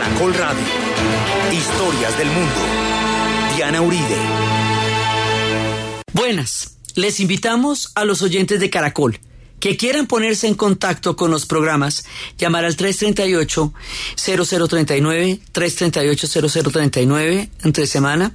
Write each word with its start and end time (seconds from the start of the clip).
Caracol 0.00 0.32
Radio. 0.32 0.64
Historias 1.52 2.16
del 2.16 2.28
mundo. 2.28 2.60
Diana 3.54 3.82
Uribe. 3.82 4.16
Buenas. 6.14 6.78
Les 6.94 7.20
invitamos 7.20 7.92
a 7.94 8.06
los 8.06 8.22
oyentes 8.22 8.60
de 8.60 8.70
Caracol 8.70 9.20
que 9.58 9.76
quieran 9.76 10.06
ponerse 10.06 10.46
en 10.46 10.54
contacto 10.54 11.16
con 11.16 11.30
los 11.30 11.44
programas, 11.44 12.06
llamar 12.38 12.64
al 12.64 12.78
338-0039, 12.78 15.40
338-0039 15.52 17.50
entre 17.62 17.86
semana, 17.86 18.34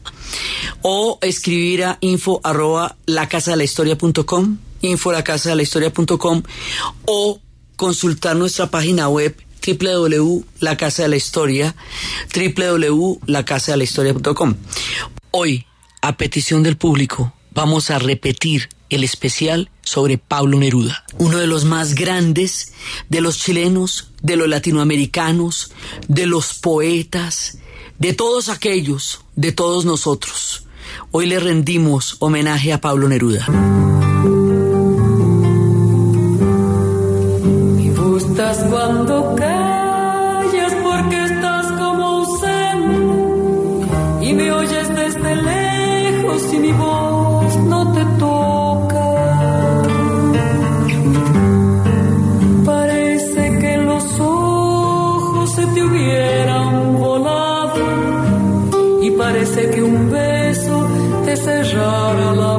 o 0.84 1.18
escribir 1.24 1.86
a 1.86 1.98
info 2.02 2.42
arroba 2.44 2.96
la 3.08 3.28
casa 3.28 3.50
de 3.52 3.58
la 3.58 3.64
historia.com, 3.64 4.60
info 4.82 5.12
la 5.12 5.24
casa 5.24 5.50
de 5.50 5.56
la 5.56 5.64
historia.com, 5.64 6.44
o 7.06 7.40
consultar 7.76 8.36
nuestra 8.36 8.70
página 8.70 9.10
web 9.10 9.36
www.lacasa 9.66 11.04
de 11.04 11.10
la 11.10 11.16
historia, 11.16 11.76
www.lacasadelahistoria.com. 12.34 14.56
Hoy, 15.32 15.66
a 16.02 16.18
petición 16.18 16.64
del 16.64 16.78
público, 16.78 17.34
vamos 17.52 17.90
a 17.90 18.00
repetir 18.00 18.70
el 18.90 19.04
especial 19.04 19.70
sobre 19.82 20.18
Pablo 20.18 20.60
Neruda, 20.60 21.04
uno 21.18 21.38
de 21.38 21.48
los 21.48 21.66
más 21.66 21.96
grandes 21.96 22.74
de 23.10 23.22
los 23.22 23.40
chilenos, 23.40 24.12
de 24.22 24.36
los 24.36 24.48
latinoamericanos, 24.48 25.72
de 26.08 26.26
los 26.26 26.54
poetas, 26.54 27.58
de 27.98 28.14
todos 28.14 28.50
aquellos, 28.50 29.22
de 29.36 29.52
todos 29.52 29.86
nosotros. 29.86 30.64
Hoy 31.12 31.26
le 31.26 31.40
rendimos 31.40 32.18
homenaje 32.20 32.74
a 32.74 32.82
Pablo 32.82 33.08
Neruda. 33.08 33.48
Me 37.78 37.90
gustas 37.92 38.58
cuando 38.70 39.25
beso 61.36 61.46
te 61.46 61.64
cerrara 61.64 62.34
la 62.34 62.55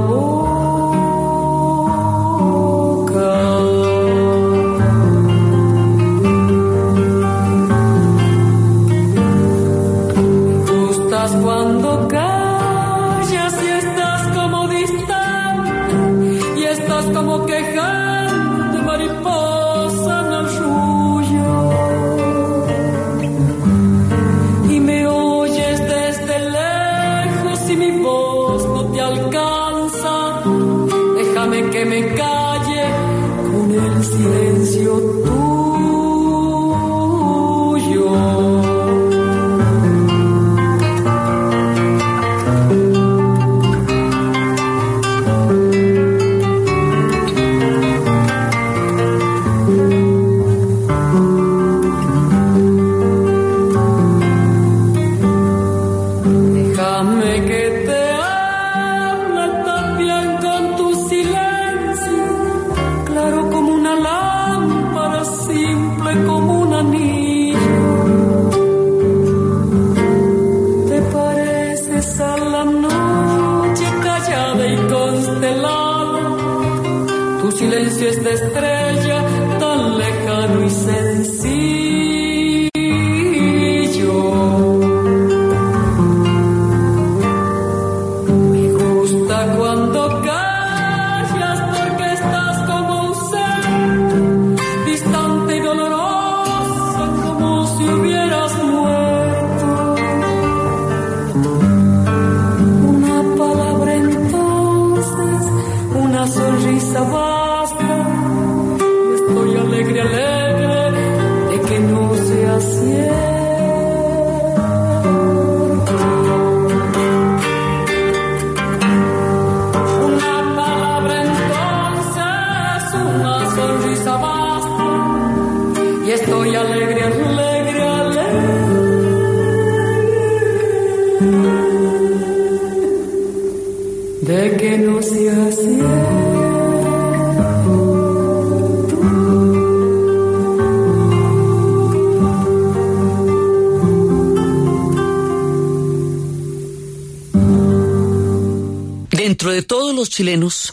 chilenos, 150.16 150.72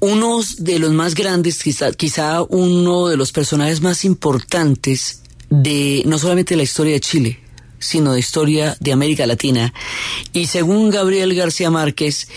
uno 0.00 0.40
de 0.56 0.78
los 0.78 0.92
más 0.92 1.14
grandes, 1.14 1.62
quizá, 1.62 2.42
uno 2.48 3.08
de 3.08 3.18
los 3.18 3.30
personajes 3.30 3.82
más 3.82 4.06
importantes 4.06 5.22
de 5.50 6.02
no 6.06 6.18
solamente 6.18 6.56
la 6.56 6.62
historia 6.62 6.94
de 6.94 7.00
Chile, 7.00 7.40
sino 7.78 8.14
de 8.14 8.20
historia 8.20 8.74
de 8.80 8.92
América 8.92 9.26
Latina, 9.26 9.74
y 10.32 10.46
según 10.46 10.88
Gabriel 10.88 11.34
García 11.34 11.70
Márquez, 11.70 12.28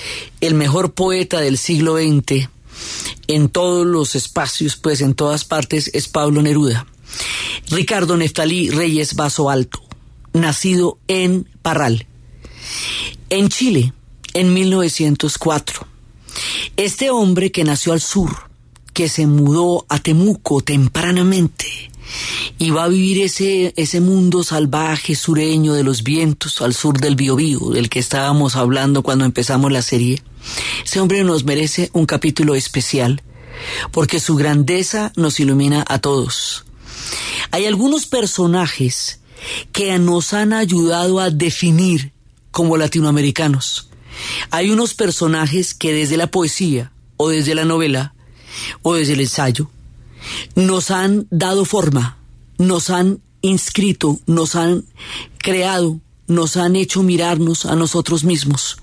el 0.41 0.53
mejor 0.53 0.93
poeta 0.93 1.39
del 1.39 1.57
siglo 1.57 1.95
XX 1.95 2.49
en 3.27 3.47
todos 3.47 3.87
los 3.87 4.15
espacios, 4.15 4.75
pues 4.75 4.99
en 4.99 5.15
todas 5.15 5.45
partes, 5.45 5.91
es 5.93 6.09
Pablo 6.09 6.41
Neruda. 6.41 6.87
Ricardo 7.69 8.17
Neftalí 8.17 8.69
Reyes 8.69 9.15
Vaso 9.15 9.49
Alto, 9.49 9.81
nacido 10.33 10.97
en 11.07 11.47
Parral, 11.61 12.05
en 13.29 13.47
Chile, 13.47 13.93
en 14.33 14.53
1904. 14.53 15.90
Este 16.77 17.09
hombre 17.09 17.51
que 17.51 17.63
nació 17.63 17.93
al 17.93 18.01
sur, 18.01 18.49
que 18.93 19.09
se 19.09 19.27
mudó 19.27 19.85
a 19.89 19.99
Temuco 19.99 20.61
tempranamente 20.61 21.91
y 22.57 22.71
va 22.71 22.85
a 22.85 22.89
vivir 22.89 23.21
ese, 23.21 23.73
ese 23.77 24.01
mundo 24.01 24.43
salvaje 24.43 25.15
sureño 25.15 25.73
de 25.73 25.83
los 25.83 26.03
vientos 26.03 26.61
al 26.61 26.73
sur 26.73 26.99
del 26.99 27.15
Biobío, 27.15 27.69
del 27.69 27.89
que 27.89 27.99
estábamos 27.99 28.55
hablando 28.55 29.03
cuando 29.03 29.25
empezamos 29.25 29.71
la 29.71 29.81
serie. 29.81 30.21
Ese 30.83 30.99
hombre 30.99 31.23
nos 31.23 31.45
merece 31.45 31.89
un 31.93 32.05
capítulo 32.05 32.55
especial 32.55 33.21
porque 33.91 34.19
su 34.19 34.35
grandeza 34.35 35.11
nos 35.15 35.39
ilumina 35.39 35.85
a 35.87 35.99
todos. 35.99 36.65
Hay 37.51 37.65
algunos 37.65 38.05
personajes 38.05 39.19
que 39.71 39.97
nos 39.99 40.33
han 40.33 40.53
ayudado 40.53 41.19
a 41.19 41.29
definir 41.29 42.13
como 42.51 42.77
latinoamericanos. 42.77 43.90
Hay 44.49 44.69
unos 44.69 44.93
personajes 44.93 45.73
que 45.73 45.93
desde 45.93 46.17
la 46.17 46.27
poesía 46.27 46.91
o 47.17 47.29
desde 47.29 47.55
la 47.55 47.65
novela 47.65 48.13
o 48.81 48.95
desde 48.95 49.13
el 49.13 49.21
ensayo 49.21 49.69
nos 50.55 50.91
han 50.91 51.27
dado 51.31 51.65
forma, 51.65 52.17
nos 52.57 52.89
han 52.89 53.21
inscrito, 53.41 54.19
nos 54.27 54.55
han 54.55 54.85
creado, 55.39 55.99
nos 56.27 56.57
han 56.57 56.75
hecho 56.75 57.03
mirarnos 57.03 57.65
a 57.65 57.75
nosotros 57.75 58.23
mismos. 58.23 58.77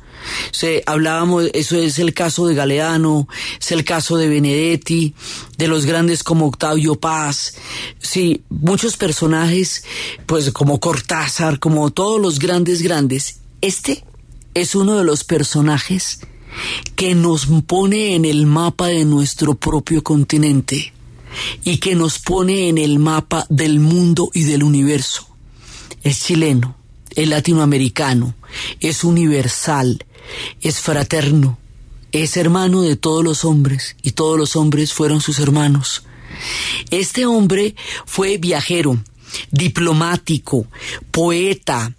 Se, 0.50 0.82
hablábamos, 0.86 1.44
eso 1.54 1.76
es 1.76 1.98
el 2.00 2.12
caso 2.12 2.46
de 2.46 2.54
Galeano, 2.54 3.28
es 3.60 3.70
el 3.70 3.84
caso 3.84 4.16
de 4.16 4.28
Benedetti, 4.28 5.14
de 5.56 5.68
los 5.68 5.86
grandes 5.86 6.24
como 6.24 6.46
Octavio 6.46 6.96
Paz, 6.96 7.54
sí, 8.00 8.42
muchos 8.48 8.96
personajes, 8.96 9.84
pues 10.26 10.50
como 10.50 10.80
Cortázar, 10.80 11.60
como 11.60 11.90
todos 11.90 12.20
los 12.20 12.40
grandes 12.40 12.82
grandes. 12.82 13.40
Este 13.60 14.04
es 14.60 14.74
uno 14.74 14.98
de 14.98 15.04
los 15.04 15.24
personajes 15.24 16.20
que 16.96 17.14
nos 17.14 17.46
pone 17.66 18.14
en 18.14 18.24
el 18.24 18.46
mapa 18.46 18.88
de 18.88 19.04
nuestro 19.04 19.54
propio 19.54 20.02
continente 20.02 20.92
y 21.64 21.78
que 21.78 21.94
nos 21.94 22.18
pone 22.18 22.68
en 22.68 22.78
el 22.78 22.98
mapa 22.98 23.46
del 23.48 23.78
mundo 23.78 24.30
y 24.34 24.42
del 24.44 24.62
universo. 24.62 25.28
Es 26.02 26.24
chileno, 26.24 26.76
es 27.14 27.28
latinoamericano, 27.28 28.34
es 28.80 29.04
universal, 29.04 30.04
es 30.60 30.80
fraterno, 30.80 31.58
es 32.10 32.36
hermano 32.36 32.82
de 32.82 32.96
todos 32.96 33.22
los 33.22 33.44
hombres 33.44 33.96
y 34.02 34.12
todos 34.12 34.38
los 34.38 34.56
hombres 34.56 34.92
fueron 34.92 35.20
sus 35.20 35.38
hermanos. 35.38 36.04
Este 36.90 37.26
hombre 37.26 37.76
fue 38.06 38.38
viajero, 38.38 38.98
diplomático, 39.50 40.66
poeta, 41.10 41.94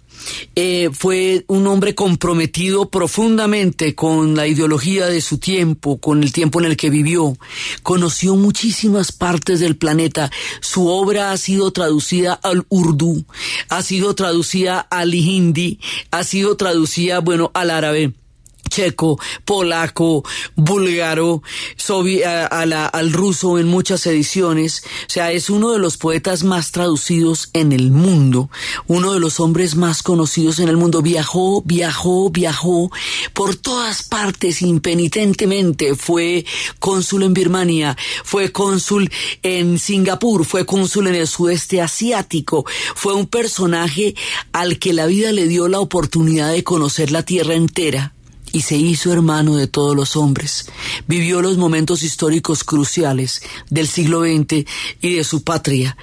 eh, 0.54 0.90
fue 0.92 1.44
un 1.48 1.66
hombre 1.66 1.94
comprometido 1.94 2.90
profundamente 2.90 3.94
con 3.94 4.34
la 4.36 4.46
ideología 4.46 5.06
de 5.06 5.20
su 5.20 5.38
tiempo, 5.38 5.98
con 5.98 6.22
el 6.22 6.32
tiempo 6.32 6.60
en 6.60 6.66
el 6.66 6.76
que 6.76 6.90
vivió. 6.90 7.36
Conoció 7.82 8.36
muchísimas 8.36 9.12
partes 9.12 9.60
del 9.60 9.76
planeta. 9.76 10.30
Su 10.60 10.88
obra 10.88 11.32
ha 11.32 11.36
sido 11.36 11.72
traducida 11.72 12.34
al 12.34 12.64
urdu, 12.68 13.24
ha 13.68 13.82
sido 13.82 14.14
traducida 14.14 14.80
al 14.80 15.14
hindi, 15.14 15.78
ha 16.10 16.24
sido 16.24 16.56
traducida, 16.56 17.20
bueno, 17.20 17.50
al 17.54 17.70
árabe 17.70 18.12
checo, 18.70 19.18
polaco, 19.44 20.24
búlgaro, 20.56 21.42
al 22.92 23.12
ruso 23.12 23.58
en 23.58 23.66
muchas 23.66 24.06
ediciones. 24.06 24.82
O 24.84 25.10
sea, 25.10 25.32
es 25.32 25.50
uno 25.50 25.72
de 25.72 25.78
los 25.78 25.98
poetas 25.98 26.44
más 26.44 26.72
traducidos 26.72 27.50
en 27.52 27.72
el 27.72 27.90
mundo, 27.90 28.48
uno 28.86 29.12
de 29.12 29.20
los 29.20 29.40
hombres 29.40 29.76
más 29.76 30.02
conocidos 30.02 30.58
en 30.60 30.68
el 30.68 30.76
mundo. 30.76 31.02
Viajó, 31.02 31.62
viajó, 31.62 32.30
viajó 32.30 32.90
por 33.34 33.56
todas 33.56 34.04
partes 34.04 34.62
impenitentemente. 34.62 35.94
Fue 35.94 36.46
cónsul 36.78 37.24
en 37.24 37.34
Birmania, 37.34 37.96
fue 38.24 38.52
cónsul 38.52 39.10
en 39.42 39.78
Singapur, 39.78 40.44
fue 40.46 40.64
cónsul 40.64 41.08
en 41.08 41.16
el 41.16 41.26
sudeste 41.26 41.82
asiático. 41.82 42.64
Fue 42.94 43.14
un 43.14 43.26
personaje 43.26 44.14
al 44.52 44.78
que 44.78 44.92
la 44.92 45.06
vida 45.06 45.32
le 45.32 45.48
dio 45.48 45.68
la 45.68 45.80
oportunidad 45.80 46.52
de 46.52 46.64
conocer 46.64 47.10
la 47.10 47.24
tierra 47.24 47.54
entera 47.54 48.14
y 48.52 48.62
se 48.62 48.76
hizo 48.76 49.12
hermano 49.12 49.56
de 49.56 49.66
todos 49.66 49.94
los 49.94 50.16
hombres. 50.16 50.66
Vivió 51.06 51.42
los 51.42 51.58
momentos 51.58 52.02
históricos 52.02 52.64
cruciales 52.64 53.42
del 53.68 53.88
siglo 53.88 54.22
XX 54.22 54.66
y 55.00 55.14
de 55.14 55.24
su 55.24 55.42
patria. 55.42 55.96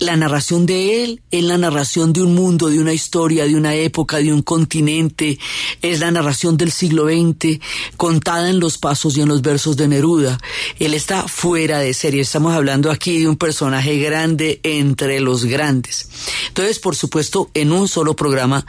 La 0.00 0.16
narración 0.16 0.64
de 0.64 1.04
él 1.04 1.20
es 1.30 1.44
la 1.44 1.58
narración 1.58 2.14
de 2.14 2.22
un 2.22 2.34
mundo, 2.34 2.70
de 2.70 2.78
una 2.78 2.94
historia, 2.94 3.44
de 3.44 3.54
una 3.54 3.74
época, 3.74 4.16
de 4.16 4.32
un 4.32 4.40
continente. 4.40 5.38
Es 5.82 6.00
la 6.00 6.10
narración 6.10 6.56
del 6.56 6.72
siglo 6.72 7.04
XX 7.04 7.60
contada 7.98 8.48
en 8.48 8.60
los 8.60 8.78
pasos 8.78 9.18
y 9.18 9.20
en 9.20 9.28
los 9.28 9.42
versos 9.42 9.76
de 9.76 9.88
Neruda. 9.88 10.38
Él 10.78 10.94
está 10.94 11.28
fuera 11.28 11.80
de 11.80 11.92
serie. 11.92 12.22
Estamos 12.22 12.54
hablando 12.54 12.90
aquí 12.90 13.18
de 13.18 13.28
un 13.28 13.36
personaje 13.36 13.98
grande 13.98 14.60
entre 14.62 15.20
los 15.20 15.44
grandes. 15.44 16.08
Entonces, 16.48 16.78
por 16.78 16.96
supuesto, 16.96 17.50
en 17.52 17.70
un 17.70 17.86
solo 17.86 18.16
programa 18.16 18.64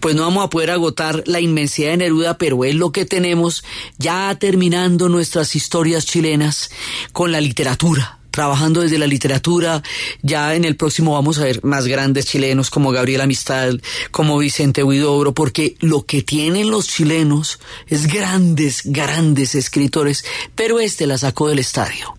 pues 0.00 0.14
no 0.14 0.22
vamos 0.22 0.44
a 0.44 0.50
poder 0.50 0.70
agotar 0.70 1.22
la 1.26 1.40
inmensidad 1.40 1.90
de 1.90 1.96
Neruda, 1.98 2.36
pero 2.36 2.64
es 2.64 2.74
lo 2.74 2.92
que 2.92 3.06
tenemos 3.06 3.64
ya 3.96 4.36
terminando 4.38 5.08
nuestras 5.08 5.56
historias 5.56 6.04
chilenas 6.04 6.70
con 7.12 7.32
la 7.32 7.40
literatura 7.40 8.17
trabajando 8.38 8.82
desde 8.82 8.98
la 8.98 9.08
literatura. 9.08 9.82
Ya 10.22 10.54
en 10.54 10.64
el 10.64 10.76
próximo 10.76 11.14
vamos 11.14 11.38
a 11.38 11.44
ver 11.44 11.64
más 11.64 11.88
grandes 11.88 12.26
chilenos 12.26 12.70
como 12.70 12.92
Gabriel 12.92 13.22
Amistad, 13.22 13.74
como 14.12 14.38
Vicente 14.38 14.84
Huidobro, 14.84 15.34
porque 15.34 15.74
lo 15.80 16.06
que 16.06 16.22
tienen 16.22 16.70
los 16.70 16.86
chilenos 16.86 17.58
es 17.88 18.06
grandes, 18.06 18.82
grandes 18.84 19.56
escritores, 19.56 20.24
pero 20.54 20.78
este 20.78 21.08
la 21.08 21.18
sacó 21.18 21.48
del 21.48 21.58
estadio. 21.58 22.14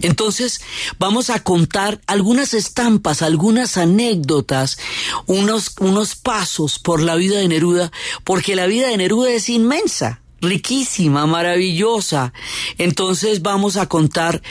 Entonces, 0.00 0.62
vamos 0.98 1.28
a 1.28 1.40
contar 1.40 2.00
algunas 2.06 2.54
estampas, 2.54 3.20
algunas 3.20 3.76
anécdotas, 3.76 4.78
unos, 5.26 5.74
unos 5.78 6.16
pasos 6.16 6.78
por 6.78 7.02
la 7.02 7.16
vida 7.16 7.38
de 7.38 7.48
Neruda, 7.48 7.92
porque 8.24 8.56
la 8.56 8.64
vida 8.64 8.88
de 8.88 8.96
Neruda 8.96 9.30
es 9.30 9.50
inmensa 9.50 10.19
riquísima, 10.40 11.26
maravillosa. 11.26 12.32
Entonces 12.78 13.42
vamos 13.42 13.76
a 13.76 13.86
contar 13.86 14.42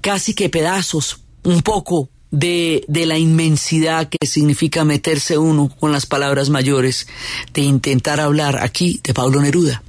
casi 0.00 0.34
que 0.34 0.48
pedazos, 0.48 1.20
un 1.44 1.62
poco 1.62 2.08
de, 2.30 2.84
de, 2.88 3.06
la 3.06 3.16
inmensidad 3.16 4.08
que 4.08 4.26
significa 4.26 4.84
meterse 4.84 5.38
uno 5.38 5.70
con 5.80 5.92
las 5.92 6.06
palabras 6.06 6.50
mayores, 6.50 7.06
de 7.54 7.62
intentar 7.62 8.20
hablar 8.20 8.62
aquí 8.62 9.00
de 9.02 9.14
Pablo 9.14 9.40
Neruda. 9.40 9.82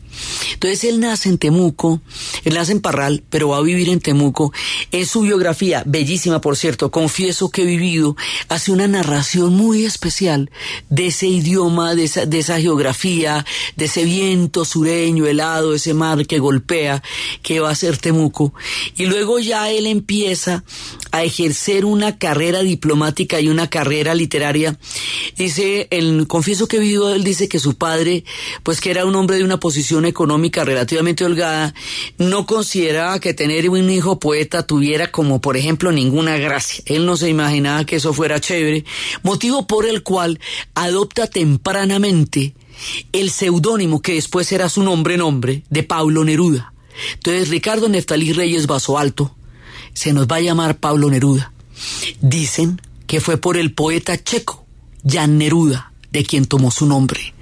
Entonces 0.54 0.84
él 0.84 1.00
nace 1.00 1.30
en 1.30 1.38
Temuco, 1.38 2.02
él 2.44 2.54
nace 2.54 2.72
en 2.72 2.82
Parral, 2.82 3.24
pero 3.30 3.50
va 3.50 3.58
a 3.58 3.62
vivir 3.62 3.90
en 3.90 4.00
Temuco. 4.00 4.54
En 4.92 5.06
su 5.06 5.22
biografía, 5.22 5.84
bellísima 5.86 6.42
por 6.42 6.58
cierto, 6.58 6.92
confieso 6.92 7.50
que 7.50 7.64
he 7.64 7.66
vivido, 7.66 8.16
hace 8.48 8.72
una 8.72 8.88
narración 8.88 9.54
muy 9.54 9.86
especial 9.86 10.52
de 10.90 11.08
ese 11.08 11.28
idioma, 11.28 11.96
de 11.96 12.06
esa, 12.06 12.26
de 12.26 12.40
esa 12.40 12.60
geografía, 12.60 13.46
de 13.76 13.86
ese 13.86 14.04
viento 14.04 14.66
sureño, 14.66 15.28
helado, 15.28 15.74
ese 15.74 15.94
mar 15.94 16.26
que 16.26 16.40
golpea, 16.40 17.02
que 17.42 17.60
va 17.60 17.70
a 17.70 17.76
ser 17.76 17.98
Temuco. 17.98 18.54
Y 18.98 19.06
luego 19.06 19.40
ya 19.40 19.70
él 19.70 19.88
empieza 19.88 20.64
a 21.12 21.24
ejercer 21.24 21.86
una 21.86 22.18
carrera 22.18 22.62
diplomática 22.62 23.40
y 23.40 23.50
una 23.50 23.70
carrera 23.70 24.14
literaria. 24.14 24.78
Dice, 25.38 25.88
el, 25.92 26.28
confieso 26.28 26.68
que 26.68 26.78
he 26.78 26.80
vivido, 26.80 27.14
él 27.14 27.24
dice 27.24 27.48
que 27.48 27.60
su 27.60 27.76
padre, 27.76 28.24
pues 28.64 28.82
que 28.82 28.92
era 28.92 29.06
un 29.06 29.16
hombre 29.16 29.38
de 29.38 29.44
una 29.44 29.60
posición 29.60 30.06
económica 30.10 30.66
relativamente 30.66 31.24
holgada, 31.24 31.74
no 32.18 32.46
consideraba 32.46 33.20
que 33.20 33.34
tener 33.34 33.70
un 33.70 33.90
hijo 33.90 34.20
poeta 34.20 34.64
tuviera 34.64 35.12
como, 35.12 35.40
por 35.42 35.58
ejemplo, 35.58 35.92
ninguna 35.92 36.38
gracia. 36.38 36.84
Él 36.86 37.06
no 37.06 37.16
se 37.18 37.30
imaginaba 37.30 37.86
que 37.86 37.98
eso 37.98 38.14
fuera 38.14 38.40
chévere, 38.40 38.86
motivo 39.24 39.68
por 39.68 39.86
el 39.86 40.04
cual 40.04 40.40
adopta 40.76 41.28
tempranamente 41.28 42.54
el 43.12 43.30
seudónimo 43.30 44.02
que 44.02 44.14
después 44.14 44.48
será 44.48 44.70
su 44.70 44.84
nombre 44.84 45.18
nombre 45.18 45.64
de 45.70 45.84
Pablo 45.84 46.24
Neruda. 46.24 46.74
Entonces 47.14 47.50
Ricardo 47.50 47.90
Neftalí 47.90 48.34
Reyes 48.34 48.68
Vaso 48.68 48.98
Alto 48.98 49.36
se 49.94 50.14
nos 50.14 50.28
va 50.28 50.38
a 50.38 50.42
llamar 50.42 50.80
Pablo 50.80 51.10
Neruda. 51.10 51.52
Dicen 52.22 52.82
que 53.08 53.22
fue 53.22 53.38
por 53.38 53.58
el 53.58 53.74
poeta 53.74 54.22
checo, 54.22 54.66
Jan 55.06 55.38
Neruda, 55.38 55.94
de 56.12 56.24
quien 56.24 56.46
tomó 56.46 56.72
su 56.72 56.86
nombre. 56.86 57.34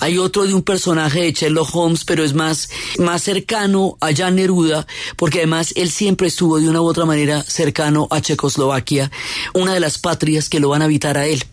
Hay 0.00 0.18
otro 0.18 0.46
de 0.46 0.54
un 0.54 0.62
personaje 0.62 1.20
de 1.20 1.32
Sherlock 1.32 1.74
Holmes, 1.74 2.04
pero 2.04 2.24
es 2.24 2.34
más, 2.34 2.68
más 2.98 3.22
cercano 3.22 3.96
a 4.00 4.14
Jan 4.14 4.36
Neruda, 4.36 4.86
porque 5.16 5.38
además 5.38 5.72
él 5.76 5.90
siempre 5.90 6.28
estuvo 6.28 6.58
de 6.58 6.68
una 6.68 6.80
u 6.80 6.86
otra 6.86 7.04
manera 7.04 7.42
cercano 7.42 8.08
a 8.10 8.20
Checoslovaquia, 8.20 9.10
una 9.54 9.74
de 9.74 9.80
las 9.80 9.98
patrias 9.98 10.48
que 10.48 10.60
lo 10.60 10.70
van 10.70 10.82
a 10.82 10.86
habitar 10.86 11.18
a 11.18 11.26
él. 11.26 11.44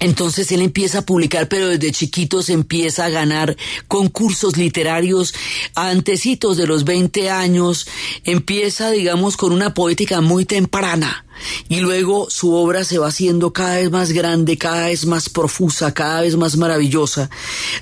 Entonces 0.00 0.50
él 0.52 0.60
empieza 0.60 0.98
a 0.98 1.06
publicar, 1.06 1.48
pero 1.48 1.68
desde 1.68 1.92
chiquitos 1.92 2.50
empieza 2.50 3.04
a 3.04 3.10
ganar 3.10 3.56
concursos 3.86 4.56
literarios. 4.56 5.34
Antecitos 5.74 6.56
de 6.56 6.66
los 6.66 6.84
20 6.84 7.30
años, 7.30 7.86
empieza, 8.24 8.90
digamos, 8.90 9.36
con 9.36 9.52
una 9.52 9.72
poética 9.72 10.20
muy 10.20 10.44
temprana. 10.44 11.24
Y 11.68 11.80
luego 11.80 12.28
su 12.30 12.54
obra 12.54 12.84
se 12.84 12.98
va 12.98 13.08
haciendo 13.08 13.52
cada 13.52 13.76
vez 13.76 13.90
más 13.90 14.12
grande, 14.12 14.56
cada 14.56 14.86
vez 14.86 15.04
más 15.06 15.28
profusa, 15.28 15.92
cada 15.92 16.22
vez 16.22 16.36
más 16.36 16.56
maravillosa, 16.56 17.28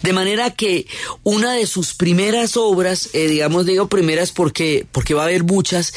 de 0.02 0.12
manera 0.12 0.50
que 0.50 0.86
una 1.22 1.52
de 1.52 1.66
sus 1.66 1.92
primeras 1.92 2.56
obras, 2.56 3.10
eh, 3.12 3.28
digamos 3.28 3.66
digo 3.66 3.88
primeras 3.88 4.32
porque 4.32 4.86
porque 4.90 5.12
va 5.12 5.22
a 5.22 5.26
haber 5.26 5.44
muchas, 5.44 5.92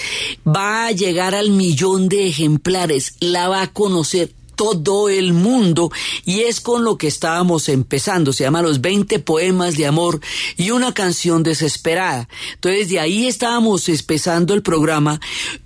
va 0.45 0.88
a 0.88 0.91
llegar 0.91 1.34
al 1.34 1.51
millón 1.51 2.10
de 2.10 2.27
ejemplares, 2.27 3.13
la 3.22 3.48
va 3.48 3.62
a 3.62 3.72
conocer 3.72 4.31
todo 4.55 5.09
el 5.09 5.33
mundo 5.33 5.91
y 6.25 6.41
es 6.41 6.62
con 6.62 6.83
lo 6.83 6.97
que 6.97 7.07
estábamos 7.07 7.69
empezando. 7.69 8.33
Se 8.33 8.43
llama 8.43 8.62
Los 8.62 8.81
20 8.81 9.19
poemas 9.19 9.77
de 9.77 9.85
amor 9.85 10.19
y 10.57 10.71
una 10.71 10.93
canción 10.93 11.43
desesperada. 11.43 12.27
Entonces 12.55 12.89
de 12.89 13.00
ahí 13.00 13.27
estábamos 13.27 13.88
empezando 13.89 14.53
el 14.53 14.62
programa 14.62 15.19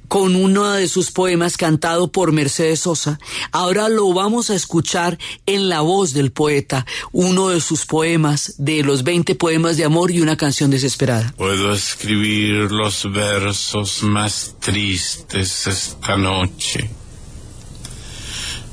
con 0.09 0.35
uno 0.35 0.71
de 0.71 0.87
sus 0.89 1.11
poemas 1.11 1.55
cantado 1.55 2.11
por 2.11 2.33
Mercedes 2.33 2.81
Sosa. 2.81 3.19
Ahora 3.51 3.87
lo 3.87 4.11
vamos 4.11 4.49
a 4.49 4.55
escuchar 4.55 5.17
en 5.45 5.69
la 5.69 5.81
voz 5.81 6.13
del 6.13 6.31
poeta, 6.31 6.85
uno 7.11 7.49
de 7.49 7.61
sus 7.61 7.85
poemas, 7.85 8.55
de 8.57 8.83
los 8.83 9.03
20 9.03 9.35
poemas 9.35 9.77
de 9.77 9.85
amor 9.85 10.11
y 10.11 10.19
una 10.19 10.35
canción 10.35 10.71
desesperada. 10.71 11.33
Puedo 11.37 11.71
escribir 11.73 12.71
los 12.71 13.09
versos 13.13 14.03
más 14.03 14.55
tristes 14.59 15.67
esta 15.67 16.17
noche 16.17 16.89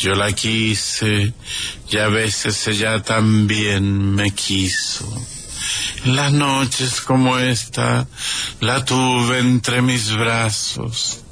Yo 0.00 0.14
la 0.14 0.32
quise 0.32 1.32
y 1.90 1.96
a 1.96 2.08
veces 2.08 2.68
ella 2.68 3.02
también 3.02 4.14
me 4.14 4.30
quiso. 4.30 5.04
Las 6.04 6.32
noches 6.32 7.00
como 7.00 7.38
esta 7.38 8.06
la 8.60 8.84
tuve 8.84 9.40
entre 9.40 9.82
mis 9.82 10.12
brazos. 10.12 11.22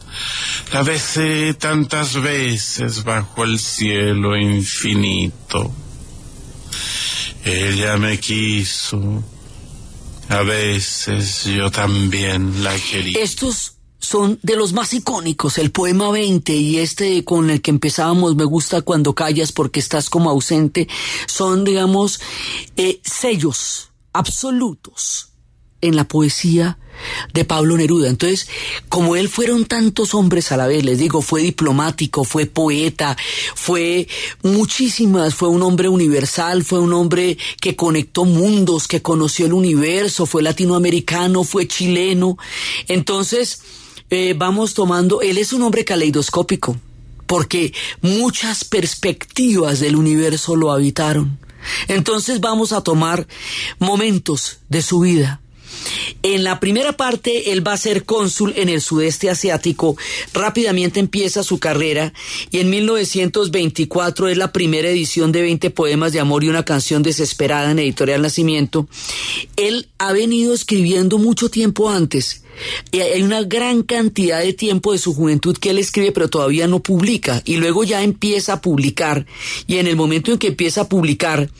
La 0.72 0.82
besé 0.82 1.54
tantas 1.54 2.20
veces 2.20 3.04
bajo 3.04 3.44
el 3.44 3.60
cielo 3.60 4.36
infinito. 4.36 5.72
Ella 7.44 7.96
me 7.98 8.18
quiso. 8.18 9.22
A 10.28 10.42
veces 10.42 11.44
yo 11.44 11.70
también 11.70 12.64
la 12.64 12.74
quería. 12.74 13.22
Son 14.06 14.38
de 14.42 14.54
los 14.54 14.72
más 14.72 14.94
icónicos, 14.94 15.58
el 15.58 15.72
poema 15.72 16.10
20 16.10 16.52
y 16.54 16.78
este 16.78 17.24
con 17.24 17.50
el 17.50 17.60
que 17.60 17.72
empezábamos, 17.72 18.36
me 18.36 18.44
gusta 18.44 18.82
cuando 18.82 19.14
callas 19.14 19.50
porque 19.50 19.80
estás 19.80 20.08
como 20.08 20.30
ausente, 20.30 20.86
son, 21.26 21.64
digamos, 21.64 22.20
eh, 22.76 23.00
sellos 23.02 23.90
absolutos 24.12 25.30
en 25.80 25.96
la 25.96 26.04
poesía 26.04 26.78
de 27.34 27.44
Pablo 27.44 27.76
Neruda. 27.76 28.08
Entonces, 28.08 28.48
como 28.88 29.16
él 29.16 29.28
fueron 29.28 29.64
tantos 29.66 30.14
hombres 30.14 30.52
a 30.52 30.56
la 30.56 30.68
vez, 30.68 30.84
les 30.84 30.98
digo, 30.98 31.20
fue 31.20 31.42
diplomático, 31.42 32.22
fue 32.22 32.46
poeta, 32.46 33.16
fue 33.56 34.06
muchísimas, 34.42 35.34
fue 35.34 35.48
un 35.48 35.62
hombre 35.62 35.88
universal, 35.88 36.64
fue 36.64 36.78
un 36.78 36.92
hombre 36.92 37.36
que 37.60 37.74
conectó 37.74 38.24
mundos, 38.24 38.86
que 38.86 39.02
conoció 39.02 39.46
el 39.46 39.52
universo, 39.52 40.26
fue 40.26 40.44
latinoamericano, 40.44 41.42
fue 41.42 41.66
chileno. 41.66 42.38
Entonces, 42.86 43.60
eh, 44.10 44.34
vamos 44.36 44.74
tomando, 44.74 45.20
él 45.20 45.38
es 45.38 45.52
un 45.52 45.62
hombre 45.62 45.84
caleidoscópico, 45.84 46.76
porque 47.26 47.72
muchas 48.00 48.64
perspectivas 48.64 49.80
del 49.80 49.96
universo 49.96 50.56
lo 50.56 50.72
habitaron. 50.72 51.38
Entonces 51.88 52.40
vamos 52.40 52.72
a 52.72 52.82
tomar 52.82 53.26
momentos 53.78 54.58
de 54.68 54.82
su 54.82 55.00
vida. 55.00 55.40
En 56.22 56.42
la 56.42 56.58
primera 56.58 56.96
parte, 56.96 57.52
él 57.52 57.66
va 57.66 57.72
a 57.72 57.78
ser 57.78 58.04
cónsul 58.04 58.54
en 58.56 58.68
el 58.68 58.80
sudeste 58.80 59.30
asiático. 59.30 59.96
Rápidamente 60.32 61.00
empieza 61.00 61.42
su 61.42 61.58
carrera 61.58 62.12
y 62.50 62.58
en 62.58 62.70
1924 62.70 64.28
es 64.28 64.36
la 64.36 64.52
primera 64.52 64.88
edición 64.88 65.32
de 65.32 65.42
20 65.42 65.70
poemas 65.70 66.12
de 66.12 66.20
amor 66.20 66.44
y 66.44 66.48
una 66.48 66.64
canción 66.64 67.02
desesperada 67.02 67.70
en 67.70 67.78
Editorial 67.78 68.22
Nacimiento. 68.22 68.88
Él 69.56 69.88
ha 69.98 70.12
venido 70.12 70.54
escribiendo 70.54 71.18
mucho 71.18 71.50
tiempo 71.50 71.90
antes 71.90 72.42
y 72.90 73.00
hay 73.00 73.22
una 73.22 73.42
gran 73.42 73.82
cantidad 73.82 74.40
de 74.40 74.52
tiempo 74.52 74.92
de 74.92 74.98
su 74.98 75.14
juventud 75.14 75.56
que 75.56 75.70
él 75.70 75.78
escribe 75.78 76.12
pero 76.12 76.28
todavía 76.28 76.66
no 76.66 76.80
publica. 76.80 77.42
Y 77.44 77.56
luego 77.56 77.84
ya 77.84 78.02
empieza 78.02 78.54
a 78.54 78.60
publicar. 78.60 79.26
Y 79.66 79.76
en 79.76 79.86
el 79.86 79.96
momento 79.96 80.32
en 80.32 80.38
que 80.38 80.48
empieza 80.48 80.82
a 80.82 80.88
publicar 80.88 81.50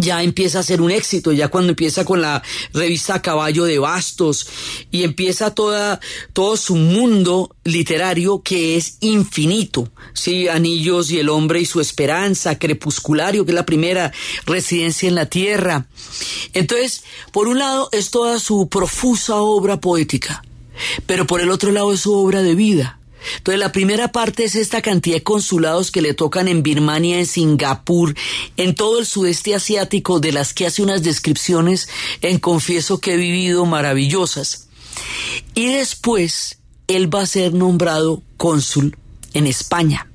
ya 0.00 0.22
empieza 0.22 0.60
a 0.60 0.62
ser 0.62 0.80
un 0.80 0.90
éxito, 0.90 1.32
ya 1.32 1.48
cuando 1.48 1.70
empieza 1.70 2.04
con 2.04 2.20
la 2.20 2.42
revista 2.72 3.22
Caballo 3.22 3.64
de 3.64 3.78
Bastos 3.78 4.46
y 4.90 5.04
empieza 5.04 5.54
toda, 5.54 6.00
todo 6.32 6.56
su 6.56 6.76
mundo 6.76 7.54
literario 7.64 8.42
que 8.42 8.76
es 8.76 8.96
infinito, 9.00 9.90
sí, 10.12 10.48
Anillos 10.48 11.10
y 11.10 11.18
el 11.18 11.28
hombre 11.28 11.60
y 11.60 11.66
su 11.66 11.80
esperanza, 11.80 12.58
Crepusculario, 12.58 13.44
que 13.44 13.52
es 13.52 13.56
la 13.56 13.66
primera 13.66 14.12
residencia 14.46 15.08
en 15.08 15.14
la 15.14 15.26
tierra. 15.26 15.86
Entonces, 16.52 17.04
por 17.32 17.48
un 17.48 17.58
lado 17.58 17.88
es 17.92 18.10
toda 18.10 18.38
su 18.38 18.68
profusa 18.68 19.36
obra 19.36 19.80
poética, 19.80 20.42
pero 21.06 21.26
por 21.26 21.40
el 21.40 21.50
otro 21.50 21.72
lado 21.72 21.92
es 21.92 22.00
su 22.00 22.14
obra 22.14 22.42
de 22.42 22.54
vida 22.54 22.99
entonces 23.38 23.58
la 23.58 23.72
primera 23.72 24.12
parte 24.12 24.44
es 24.44 24.54
esta 24.54 24.82
cantidad 24.82 25.16
de 25.16 25.22
consulados 25.22 25.90
que 25.90 26.02
le 26.02 26.14
tocan 26.14 26.48
en 26.48 26.62
Birmania, 26.62 27.18
en 27.18 27.26
Singapur, 27.26 28.14
en 28.56 28.74
todo 28.74 28.98
el 28.98 29.06
sudeste 29.06 29.54
asiático, 29.54 30.20
de 30.20 30.32
las 30.32 30.54
que 30.54 30.66
hace 30.66 30.82
unas 30.82 31.02
descripciones 31.02 31.88
en 32.22 32.38
Confieso 32.38 33.00
que 33.00 33.14
he 33.14 33.16
vivido 33.16 33.66
maravillosas. 33.66 34.68
Y 35.54 35.66
después 35.66 36.58
él 36.86 37.14
va 37.14 37.22
a 37.22 37.26
ser 37.26 37.54
nombrado 37.54 38.22
cónsul 38.36 38.96
en 39.34 39.46
España. 39.46 40.10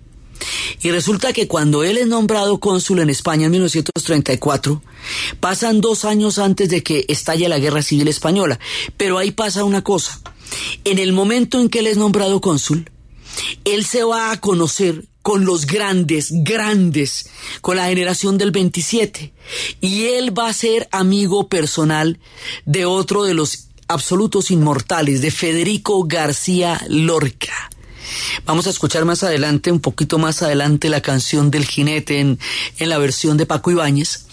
Y 0.82 0.92
resulta 0.92 1.34
que 1.34 1.48
cuando 1.48 1.84
él 1.84 1.98
es 1.98 2.08
nombrado 2.08 2.60
cónsul 2.60 3.00
en 3.00 3.10
España 3.10 3.46
en 3.46 3.52
1934, 3.52 4.82
pasan 5.40 5.82
dos 5.82 6.06
años 6.06 6.38
antes 6.38 6.70
de 6.70 6.84
que 6.84 7.06
estalle 7.08 7.50
la 7.50 7.60
Guerra 7.60 7.82
Civil 7.82 8.08
Española. 8.08 8.60
Pero 8.98 9.18
ahí 9.18 9.32
pasa 9.32 9.64
una 9.64 9.84
cosa. 9.84 10.20
En 10.84 11.00
el 11.00 11.14
momento 11.14 11.60
en 11.60 11.70
que 11.70 11.80
él 11.80 11.88
es 11.88 11.98
nombrado 11.98 12.42
cónsul, 12.42 12.90
él 13.64 13.86
se 13.86 14.04
va 14.04 14.32
a 14.32 14.40
conocer 14.40 15.06
con 15.22 15.46
los 15.46 15.66
grandes, 15.66 16.30
grandes, 16.32 17.30
con 17.62 17.78
la 17.78 17.88
generación 17.88 18.38
del 18.38 18.52
27. 18.52 19.34
Y 19.82 20.06
él 20.06 20.38
va 20.38 20.50
a 20.50 20.54
ser 20.54 20.88
amigo 20.92 21.50
personal 21.50 22.20
de 22.66 22.86
otro 22.86 23.24
de 23.24 23.34
los 23.34 23.70
absolutos 23.88 24.52
inmortales, 24.52 25.22
de 25.22 25.32
Federico 25.32 26.04
García 26.04 26.80
Lorca. 26.90 27.72
Vamos 28.46 28.68
a 28.68 28.70
escuchar 28.70 29.06
más 29.06 29.24
adelante, 29.24 29.72
un 29.72 29.80
poquito 29.80 30.20
más 30.20 30.44
adelante, 30.44 30.90
la 30.90 31.02
canción 31.02 31.50
del 31.50 31.66
jinete 31.66 32.20
en, 32.20 32.40
en 32.78 32.90
la 32.90 33.00
versión 33.00 33.36
de 33.38 33.48
Paco 33.48 33.72
Ibáñez. 33.72 34.26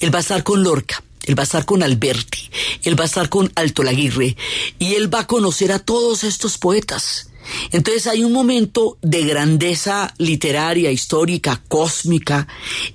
Él 0.00 0.12
va 0.12 0.18
a 0.18 0.22
estar 0.22 0.42
con 0.44 0.62
Lorca. 0.62 1.02
Él 1.28 1.38
va 1.38 1.42
a 1.42 1.44
estar 1.44 1.66
con 1.66 1.82
Alberti, 1.82 2.50
él 2.84 2.98
va 2.98 3.04
a 3.04 3.06
estar 3.06 3.28
con 3.28 3.52
Alto 3.54 3.82
Laguirre 3.82 4.34
y 4.78 4.94
él 4.94 5.12
va 5.12 5.20
a 5.20 5.26
conocer 5.26 5.72
a 5.72 5.78
todos 5.78 6.24
estos 6.24 6.56
poetas. 6.56 7.27
Entonces 7.72 8.06
hay 8.06 8.24
un 8.24 8.32
momento 8.32 8.98
de 9.02 9.24
grandeza 9.24 10.14
literaria, 10.18 10.90
histórica, 10.90 11.62
cósmica, 11.68 12.46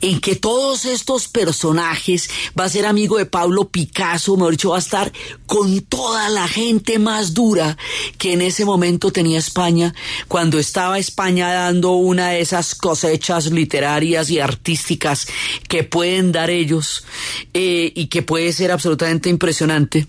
en 0.02 0.20
que 0.20 0.36
todos 0.36 0.86
estos 0.86 1.28
personajes 1.28 2.30
va 2.60 2.66
a 2.66 2.70
ser 2.70 2.86
amigo 2.86 3.18
de 3.18 3.26
Pablo 3.26 3.70
Picasso, 3.70 4.36
mejor 4.36 4.52
dicho, 4.52 4.70
va 4.72 4.78
a 4.78 4.80
estar 4.80 5.12
con 5.46 5.82
toda 5.82 6.30
la 6.30 6.48
gente 6.48 7.00
más 7.00 7.34
dura 7.34 7.78
que 8.18 8.34
en 8.34 8.42
ese 8.42 8.66
momento 8.66 9.12
tenía 9.12 9.40
España, 9.40 9.94
cuando 10.28 10.60
estaba 10.60 10.98
España 10.98 11.54
dando 11.54 11.92
una 11.92 12.30
de 12.30 12.42
esas 12.42 12.76
cosechas 12.76 13.52
literarias 13.52 14.30
y 14.30 14.40
artísticas 14.40 15.28
que 15.68 15.84
pueden 15.84 16.32
dar 16.32 16.50
ellos 16.50 17.06
eh, 17.54 17.92
y 17.96 18.08
que 18.08 18.22
puede 18.22 18.54
ser 18.54 18.72
absolutamente 18.72 19.30
impresionante. 19.30 20.08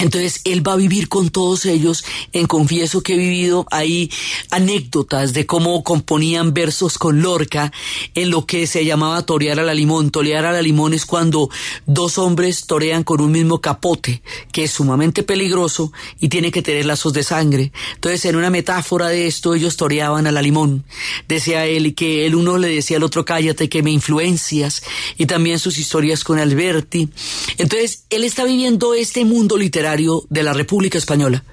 Entonces 0.00 0.40
él 0.44 0.66
va 0.66 0.72
a 0.72 0.76
vivir 0.76 1.08
con 1.08 1.28
todos 1.28 1.66
ellos. 1.66 2.04
En 2.32 2.46
Confieso 2.46 3.02
que 3.02 3.14
he 3.14 3.18
vivido 3.18 3.66
hay 3.70 4.10
anécdotas 4.50 5.34
de 5.34 5.44
cómo 5.44 5.84
componían 5.84 6.54
versos 6.54 6.96
con 6.96 7.20
Lorca 7.20 7.70
en 8.14 8.30
lo 8.30 8.46
que 8.46 8.66
se 8.66 8.84
llamaba 8.84 9.26
torear 9.26 9.60
a 9.60 9.62
la 9.62 9.74
limón. 9.74 10.10
Torear 10.10 10.46
a 10.46 10.52
la 10.52 10.62
limón 10.62 10.94
es 10.94 11.04
cuando 11.04 11.50
dos 11.86 12.16
hombres 12.16 12.66
torean 12.66 13.04
con 13.04 13.20
un 13.20 13.30
mismo 13.30 13.60
capote, 13.60 14.22
que 14.52 14.64
es 14.64 14.70
sumamente 14.70 15.22
peligroso 15.22 15.92
y 16.18 16.30
tiene 16.30 16.50
que 16.50 16.62
tener 16.62 16.86
lazos 16.86 17.12
de 17.12 17.22
sangre. 17.22 17.70
Entonces 17.94 18.24
en 18.24 18.36
una 18.36 18.48
metáfora 18.48 19.08
de 19.08 19.26
esto 19.26 19.54
ellos 19.54 19.76
toreaban 19.76 20.26
a 20.26 20.32
la 20.32 20.40
limón. 20.40 20.84
Decía 21.28 21.66
él 21.66 21.88
y 21.88 21.92
que 21.92 22.24
el 22.24 22.34
uno 22.34 22.56
le 22.56 22.68
decía 22.68 22.96
al 22.96 23.02
otro 23.02 23.26
cállate 23.26 23.68
que 23.68 23.82
me 23.82 23.90
influencias 23.90 24.82
y 25.18 25.26
también 25.26 25.58
sus 25.58 25.76
historias 25.76 26.24
con 26.24 26.38
Alberti. 26.38 27.10
Entonces 27.58 28.04
él 28.08 28.24
está 28.24 28.44
viviendo 28.44 28.94
este 28.94 29.26
mundo 29.26 29.58
literario 29.58 29.89
de 30.28 30.42
la 30.42 30.52
República 30.52 30.98
Española. 30.98 31.44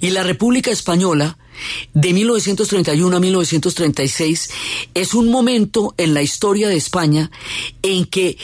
Y 0.00 0.10
la 0.10 0.22
República 0.22 0.70
Española, 0.70 1.38
de 1.92 2.12
1931 2.12 3.16
a 3.16 3.20
1936, 3.20 4.50
es 4.94 5.14
un 5.14 5.30
momento 5.30 5.94
en 5.96 6.14
la 6.14 6.22
historia 6.22 6.68
de 6.68 6.76
España 6.76 7.30
en 7.82 8.04
que 8.06 8.38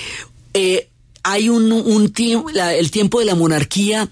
eh, 0.54 0.88
hay 1.22 1.48
un, 1.48 1.70
un 1.72 2.12
el 2.56 2.90
tiempo 2.90 3.20
de 3.20 3.24
la 3.24 3.34
monarquía 3.34 4.08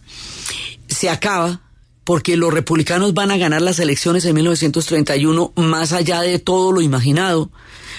se 0.89 1.09
acaba, 1.09 1.63
porque 2.05 2.37
los 2.37 2.53
republicanos 2.53 3.15
van 3.15 3.31
a 3.31 3.37
ganar 3.37 3.63
las 3.63 3.79
elecciones 3.79 4.25
en 4.25 4.35
1931 4.35 5.53
más 5.57 5.93
allá 5.93 6.21
de 6.21 6.39
todo 6.39 6.73
lo 6.73 6.81
imaginado, 6.81 7.51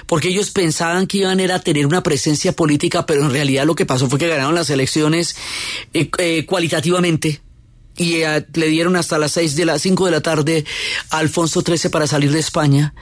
porque 0.06 0.30
ellos 0.30 0.52
pensaban 0.52 1.08
que 1.08 1.20
iban 1.20 1.40
a 1.40 1.60
tener 1.60 1.86
una 1.86 2.04
presencia 2.04 2.54
política, 2.54 3.06
pero 3.06 3.24
en 3.24 3.32
realidad 3.32 3.66
lo 3.66 3.76
que 3.76 3.86
pasó 3.86 4.10
fue 4.10 4.20
que 4.20 4.28
ganaron 4.28 4.56
las 4.56 4.70
elecciones 4.70 5.36
eh, 5.94 6.10
eh, 6.18 6.46
cualitativamente 6.46 7.42
y 7.98 8.24
eh, 8.24 8.46
le 8.54 8.68
dieron 8.68 8.96
hasta 8.96 9.18
las 9.18 9.34
seis 9.34 9.56
de 9.56 9.66
las 9.66 9.82
cinco 9.82 10.06
de 10.06 10.12
la 10.12 10.22
tarde 10.22 10.66
a 11.10 11.18
Alfonso 11.18 11.62
XIII 11.62 11.90
para 11.92 12.08
salir 12.08 12.32
de 12.32 12.40
España 12.40 12.94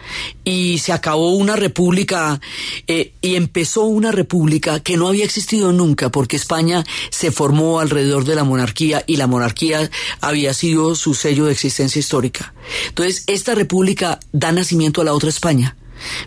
y 0.43 0.79
se 0.79 0.91
acabó 0.91 1.31
una 1.31 1.55
república 1.55 2.39
eh, 2.87 3.13
y 3.21 3.35
empezó 3.35 3.83
una 3.83 4.11
república 4.11 4.79
que 4.79 4.97
no 4.97 5.07
había 5.07 5.25
existido 5.25 5.71
nunca 5.71 6.09
porque 6.09 6.35
España 6.35 6.83
se 7.11 7.31
formó 7.31 7.79
alrededor 7.79 8.25
de 8.25 8.35
la 8.35 8.43
monarquía 8.43 9.03
y 9.05 9.17
la 9.17 9.27
monarquía 9.27 9.89
había 10.21 10.53
sido 10.53 10.95
su 10.95 11.13
sello 11.13 11.45
de 11.45 11.53
existencia 11.53 11.99
histórica. 11.99 12.53
Entonces, 12.89 13.23
esta 13.27 13.55
república 13.55 14.19
da 14.31 14.51
nacimiento 14.51 15.01
a 15.01 15.05
la 15.05 15.13
otra 15.13 15.29
España 15.29 15.75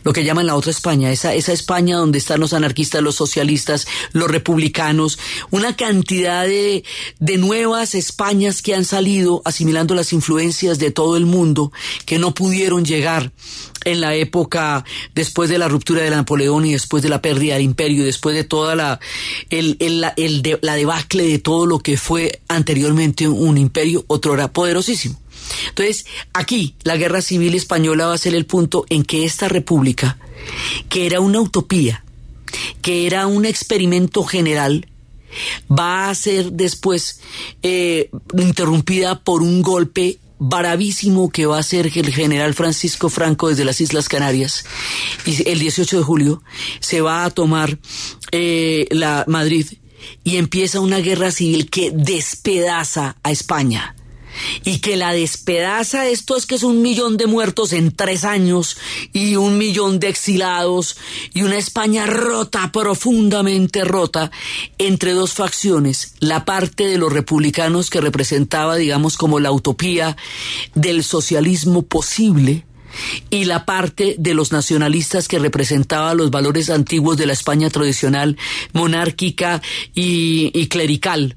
lo 0.05 0.13
que 0.13 0.25
llaman 0.25 0.47
la 0.47 0.57
otra 0.57 0.71
España, 0.71 1.11
esa, 1.11 1.35
esa 1.35 1.53
España 1.53 1.97
donde 1.97 2.19
están 2.19 2.41
los 2.41 2.53
anarquistas, 2.53 3.03
los 3.03 3.17
socialistas, 3.17 3.87
los 4.13 4.31
republicanos, 4.31 5.19
una 5.51 5.77
cantidad 5.77 6.45
de, 6.45 6.85
de 7.19 7.39
nuevas 7.39 7.95
Españas 7.95 8.63
que 8.63 8.75
han 8.75 8.85
salido 8.85 9.43
asimilando 9.45 9.95
las 9.95 10.13
influencias 10.13 10.79
de 10.79 10.91
todo 10.91 11.17
el 11.17 11.27
mundo, 11.27 11.73
que 12.07 12.19
no 12.19 12.35
pudieron 12.35 12.85
llegar 12.85 13.33
en 13.85 14.01
la 14.01 14.15
época 14.15 14.85
después 15.15 15.51
de 15.51 15.59
la 15.59 15.69
ruptura 15.69 16.03
de 16.03 16.11
Napoleón 16.11 16.65
y 16.67 16.73
después 16.73 17.03
de 17.03 17.09
la 17.09 17.23
pérdida 17.23 17.55
del 17.55 17.65
imperio, 17.65 18.05
después 18.05 18.35
de 18.35 18.45
toda 18.45 18.75
la, 18.75 19.01
el, 19.51 19.77
el, 19.79 20.43
debacle 20.43 21.27
de 21.27 21.39
todo 21.39 21.67
lo 21.67 21.79
que 21.81 21.97
fue 21.97 22.41
anteriormente 22.49 23.29
un 23.29 23.59
imperio, 23.59 24.05
otro 24.07 24.35
era 24.35 24.53
poderosísimo. 24.53 25.22
Entonces, 25.69 26.07
aquí 26.33 26.75
la 26.83 26.97
guerra 26.97 27.23
civil 27.23 27.55
española 27.55 28.07
va 28.07 28.15
a 28.15 28.19
ser 28.19 28.35
el 28.35 28.47
punto 28.47 28.85
en 28.89 29.05
que 29.05 29.25
esta 29.25 29.49
república, 29.49 30.19
que 30.89 31.07
era 31.07 31.21
una 31.21 31.41
utopía, 31.41 32.05
que 32.81 33.07
era 33.07 33.27
un 33.27 33.45
experimento 33.45 34.25
general, 34.25 34.87
va 35.71 36.11
a 36.11 36.15
ser 36.15 36.53
después 36.53 37.21
eh, 37.63 38.11
interrumpida 38.37 39.21
por 39.21 39.43
un 39.43 39.63
golpe 39.63 40.19
bravísimo 40.39 41.31
que 41.31 41.47
va 41.47 41.59
a 41.59 41.63
ser 41.63 41.87
el 41.87 42.13
general 42.13 42.53
Francisco 42.55 43.09
Franco 43.09 43.49
desde 43.49 43.65
las 43.65 43.81
Islas 43.81 44.09
Canarias. 44.09 44.65
Y 45.25 45.49
el 45.49 45.61
18 45.61 45.99
de 45.99 46.03
julio 46.03 46.43
se 46.81 47.01
va 47.01 47.25
a 47.25 47.31
tomar 47.31 47.79
eh, 48.33 48.87
la 48.91 49.25
Madrid 49.29 49.67
y 50.25 50.37
empieza 50.37 50.81
una 50.81 50.99
guerra 50.99 51.31
civil 51.31 51.71
que 51.71 51.93
despedaza 51.93 53.17
a 53.23 53.31
España 53.31 53.95
y 54.65 54.79
que 54.79 54.97
la 54.97 55.13
despedaza 55.13 56.09
esto 56.09 56.37
es 56.37 56.47
que 56.47 56.55
es 56.55 56.63
un 56.63 56.83
millón 56.83 57.17
de 57.17 57.27
muertos 57.27 57.73
en 57.73 57.93
tres 57.93 58.25
años 58.25 58.77
y 59.13 59.37
un 59.37 59.59
millón 59.59 60.01
de 60.01 60.09
exilados 60.09 60.97
y 61.35 61.43
una 61.43 61.57
España 61.57 62.07
rota, 62.07 62.71
profundamente 62.73 63.85
rota, 63.85 64.31
entre 64.79 65.13
dos 65.13 65.35
facciones, 65.35 66.15
la 66.21 66.45
parte 66.45 66.87
de 66.87 66.99
los 66.99 67.13
republicanos 67.13 67.91
que 67.91 68.01
representaba, 68.01 68.77
digamos, 68.77 69.17
como 69.17 69.41
la 69.41 69.53
utopía 69.53 70.17
del 70.75 71.05
socialismo 71.05 71.83
posible, 71.83 72.65
y 73.31 73.47
la 73.47 73.65
parte 73.65 74.17
de 74.19 74.35
los 74.35 74.53
nacionalistas 74.53 75.27
que 75.27 75.39
representaba 75.39 76.13
los 76.15 76.31
valores 76.31 76.69
antiguos 76.69 77.17
de 77.17 77.25
la 77.25 77.33
España 77.33 77.71
tradicional, 77.71 78.37
monárquica 78.75 79.63
y, 79.95 80.51
y 80.53 80.69
clerical 80.69 81.37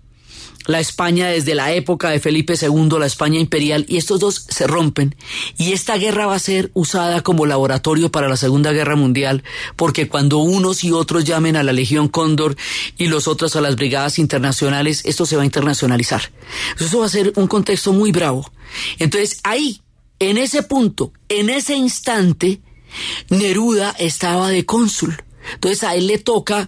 la 0.68 0.80
España 0.80 1.28
desde 1.28 1.56
la 1.56 1.74
época 1.74 2.10
de 2.10 2.20
Felipe 2.20 2.56
II, 2.60 3.00
la 3.00 3.06
España 3.06 3.40
imperial, 3.40 3.86
y 3.88 3.98
estos 3.98 4.20
dos 4.20 4.46
se 4.50 4.68
rompen. 4.68 5.16
Y 5.58 5.74
esta 5.74 5.98
guerra 5.98 6.26
va 6.26 6.36
a 6.36 6.40
ser 6.40 6.72
usada 6.74 7.22
como 7.22 7.46
laboratorio 7.46 8.12
para 8.12 8.28
la 8.30 8.38
Segunda 8.38 8.72
Guerra 8.72 8.96
Mundial, 8.96 9.44
porque 9.76 10.08
cuando 10.08 10.40
unos 10.40 10.84
y 10.84 10.92
otros 10.92 11.24
llamen 11.24 11.56
a 11.56 11.64
la 11.64 11.74
Legión 11.74 12.08
Cóndor 12.08 12.56
y 12.98 13.08
los 13.08 13.28
otros 13.28 13.56
a 13.56 13.62
las 13.62 13.76
brigadas 13.76 14.20
internacionales, 14.20 15.02
esto 15.06 15.26
se 15.26 15.36
va 15.36 15.44
a 15.44 15.46
internacionalizar. 15.46 16.32
Eso 16.80 17.00
va 17.00 17.06
a 17.06 17.10
ser 17.10 17.34
un 17.36 17.48
contexto 17.48 17.94
muy 17.94 18.12
bravo. 18.12 18.52
Entonces 19.00 19.40
ahí, 19.44 19.82
en 20.20 20.38
ese 20.38 20.64
punto, 20.64 21.12
en 21.30 21.50
ese 21.50 21.76
instante, 21.76 22.62
Neruda 23.30 23.96
estaba 24.00 24.50
de 24.50 24.66
cónsul. 24.66 25.22
Entonces 25.54 25.84
a 25.84 25.96
él 25.96 26.08
le 26.08 26.18
toca 26.18 26.68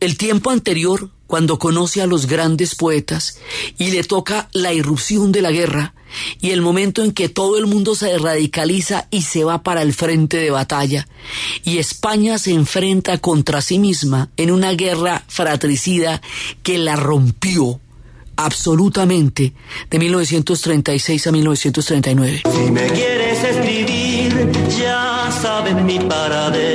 el 0.00 0.16
tiempo 0.16 0.50
anterior 0.50 1.10
cuando 1.30 1.60
conoce 1.60 2.02
a 2.02 2.08
los 2.08 2.26
grandes 2.26 2.74
poetas 2.74 3.38
y 3.78 3.92
le 3.92 4.02
toca 4.02 4.48
la 4.52 4.72
irrupción 4.72 5.30
de 5.30 5.42
la 5.42 5.52
guerra 5.52 5.94
y 6.40 6.50
el 6.50 6.60
momento 6.60 7.04
en 7.04 7.12
que 7.12 7.28
todo 7.28 7.56
el 7.56 7.68
mundo 7.68 7.94
se 7.94 8.18
radicaliza 8.18 9.06
y 9.12 9.22
se 9.22 9.44
va 9.44 9.62
para 9.62 9.82
el 9.82 9.94
frente 9.94 10.38
de 10.38 10.50
batalla 10.50 11.06
y 11.62 11.78
España 11.78 12.36
se 12.36 12.50
enfrenta 12.50 13.18
contra 13.18 13.62
sí 13.62 13.78
misma 13.78 14.28
en 14.36 14.50
una 14.50 14.72
guerra 14.72 15.22
fratricida 15.28 16.20
que 16.64 16.78
la 16.78 16.96
rompió 16.96 17.78
absolutamente 18.34 19.52
de 19.88 19.98
1936 20.00 21.26
a 21.28 21.30
1939. 21.30 22.42
Si 22.50 22.70
me 22.72 22.86
quieres 22.88 23.44
escribir, 23.44 24.50
ya 24.80 25.30
saben 25.40 25.86
mi 25.86 26.00
paradero 26.00 26.69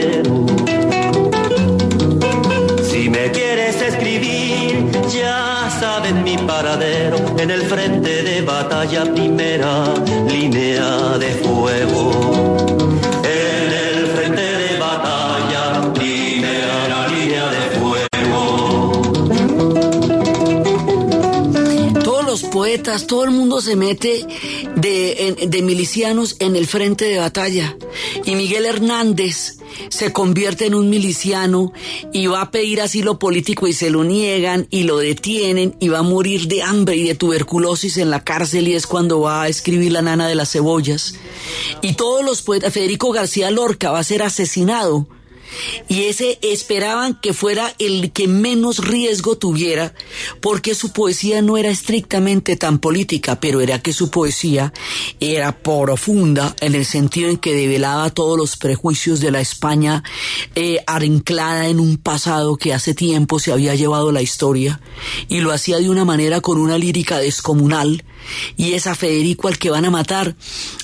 en 7.46 7.52
el 7.52 7.62
frente 7.68 8.24
de 8.24 8.42
batalla 8.42 9.14
primera 9.14 9.94
línea 10.28 11.16
de 11.20 11.30
fuego. 11.44 12.12
En 13.24 13.72
el 13.72 14.08
frente 14.08 14.42
de 14.42 14.80
batalla 14.80 15.94
primera 15.94 17.08
línea 17.08 17.46
de 17.52 17.70
fuego. 17.80 18.92
Todos 22.04 22.26
los 22.26 22.42
poetas, 22.46 23.06
todo 23.06 23.26
el 23.26 23.30
mundo 23.30 23.62
se 23.62 23.76
mete 23.76 24.26
de, 24.76 25.48
de 25.48 25.62
milicianos 25.62 26.38
en 26.40 26.56
el 26.56 26.66
frente 26.66 27.06
de 27.06 27.20
batalla. 27.20 27.78
Y 28.26 28.34
Miguel 28.34 28.66
Hernández, 28.66 29.58
se 29.96 30.12
convierte 30.12 30.66
en 30.66 30.76
un 30.76 30.90
miliciano 30.90 31.72
y 32.12 32.28
va 32.28 32.42
a 32.42 32.52
pedir 32.52 32.82
asilo 32.82 33.18
político 33.18 33.66
y 33.66 33.72
se 33.72 33.90
lo 33.90 34.04
niegan 34.04 34.68
y 34.70 34.84
lo 34.84 34.98
detienen 34.98 35.78
y 35.80 35.88
va 35.88 36.00
a 36.00 36.04
morir 36.04 36.50
de 36.50 36.62
hambre 36.64 36.98
y 36.98 37.04
de 37.04 37.16
tuberculosis 37.16 37.98
en 37.98 38.10
la 38.10 38.22
cárcel 38.22 38.68
y 38.68 38.74
es 38.74 38.88
cuando 38.88 39.22
va 39.22 39.44
a 39.44 39.48
escribir 39.48 39.94
La 39.94 40.02
nana 40.02 40.28
de 40.28 40.36
las 40.36 40.52
cebollas. 40.52 41.16
Y 41.82 41.94
todos 41.94 42.26
los 42.26 42.42
poetas, 42.42 42.74
Federico 42.74 43.12
García 43.12 43.52
Lorca 43.52 43.92
va 43.92 44.00
a 44.00 44.04
ser 44.04 44.22
asesinado 44.22 45.08
y 45.88 46.04
ese 46.04 46.40
esperaban 46.42 47.20
que 47.22 47.34
fuera 47.34 47.74
el 47.80 48.12
que 48.12 48.28
menos 48.28 48.80
riesgo 48.80 49.38
tuviera, 49.38 49.94
porque 50.42 50.76
su 50.76 50.92
poesía 50.92 51.42
no 51.42 51.58
era 51.58 51.70
estrictamente 51.70 52.56
tan 52.56 52.80
política, 52.80 53.40
pero 53.40 53.62
era 53.62 53.80
que 53.80 53.94
su 53.94 54.10
poesía 54.10 54.74
era 55.20 55.60
profunda 55.60 56.56
en 56.60 56.76
el 56.76 56.86
sentido 56.86 57.30
en 57.30 57.38
que 57.38 57.54
develaba 57.54 58.10
todos 58.10 58.38
los 58.38 58.58
prejuicios 58.58 59.20
de 59.20 59.32
la 59.32 59.42
España 59.42 60.04
eh, 60.56 60.80
en 60.88 61.80
un 61.80 61.98
pasado 61.98 62.56
que 62.58 62.74
hace 62.74 62.94
tiempo 62.94 63.40
se 63.40 63.52
había 63.52 63.76
llevado 63.76 64.12
la 64.12 64.22
historia, 64.22 64.80
y 65.28 65.40
lo 65.40 65.52
hacía 65.52 65.78
de 65.78 65.90
una 65.90 66.06
manera 66.06 66.42
con 66.42 66.58
una 66.58 66.78
lírica 66.78 67.18
descomunal, 67.20 68.04
y 68.58 68.74
es 68.74 68.88
a 68.88 68.96
Federico 68.96 69.48
al 69.48 69.58
que 69.58 69.70
van 69.70 69.86
a 69.86 69.92
matar 69.92 70.36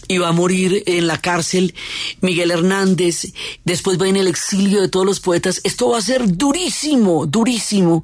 y 0.08 0.17
va 0.17 0.30
a 0.30 0.34
morir 0.34 0.84
en 0.86 1.08
la 1.08 1.19
cárcel 1.19 1.73
Miguel 2.21 2.51
Hernández, 2.51 3.34
después 3.63 3.99
va 3.99 4.08
en 4.08 4.17
el 4.17 4.27
exilio 4.27 4.82
de 4.82 4.89
todos 4.89 5.06
los 5.06 5.19
poetas. 5.19 5.62
Esto 5.63 5.89
va 5.89 5.97
a 5.97 6.01
ser 6.01 6.38
durísimo, 6.38 7.25
durísimo 7.25 8.04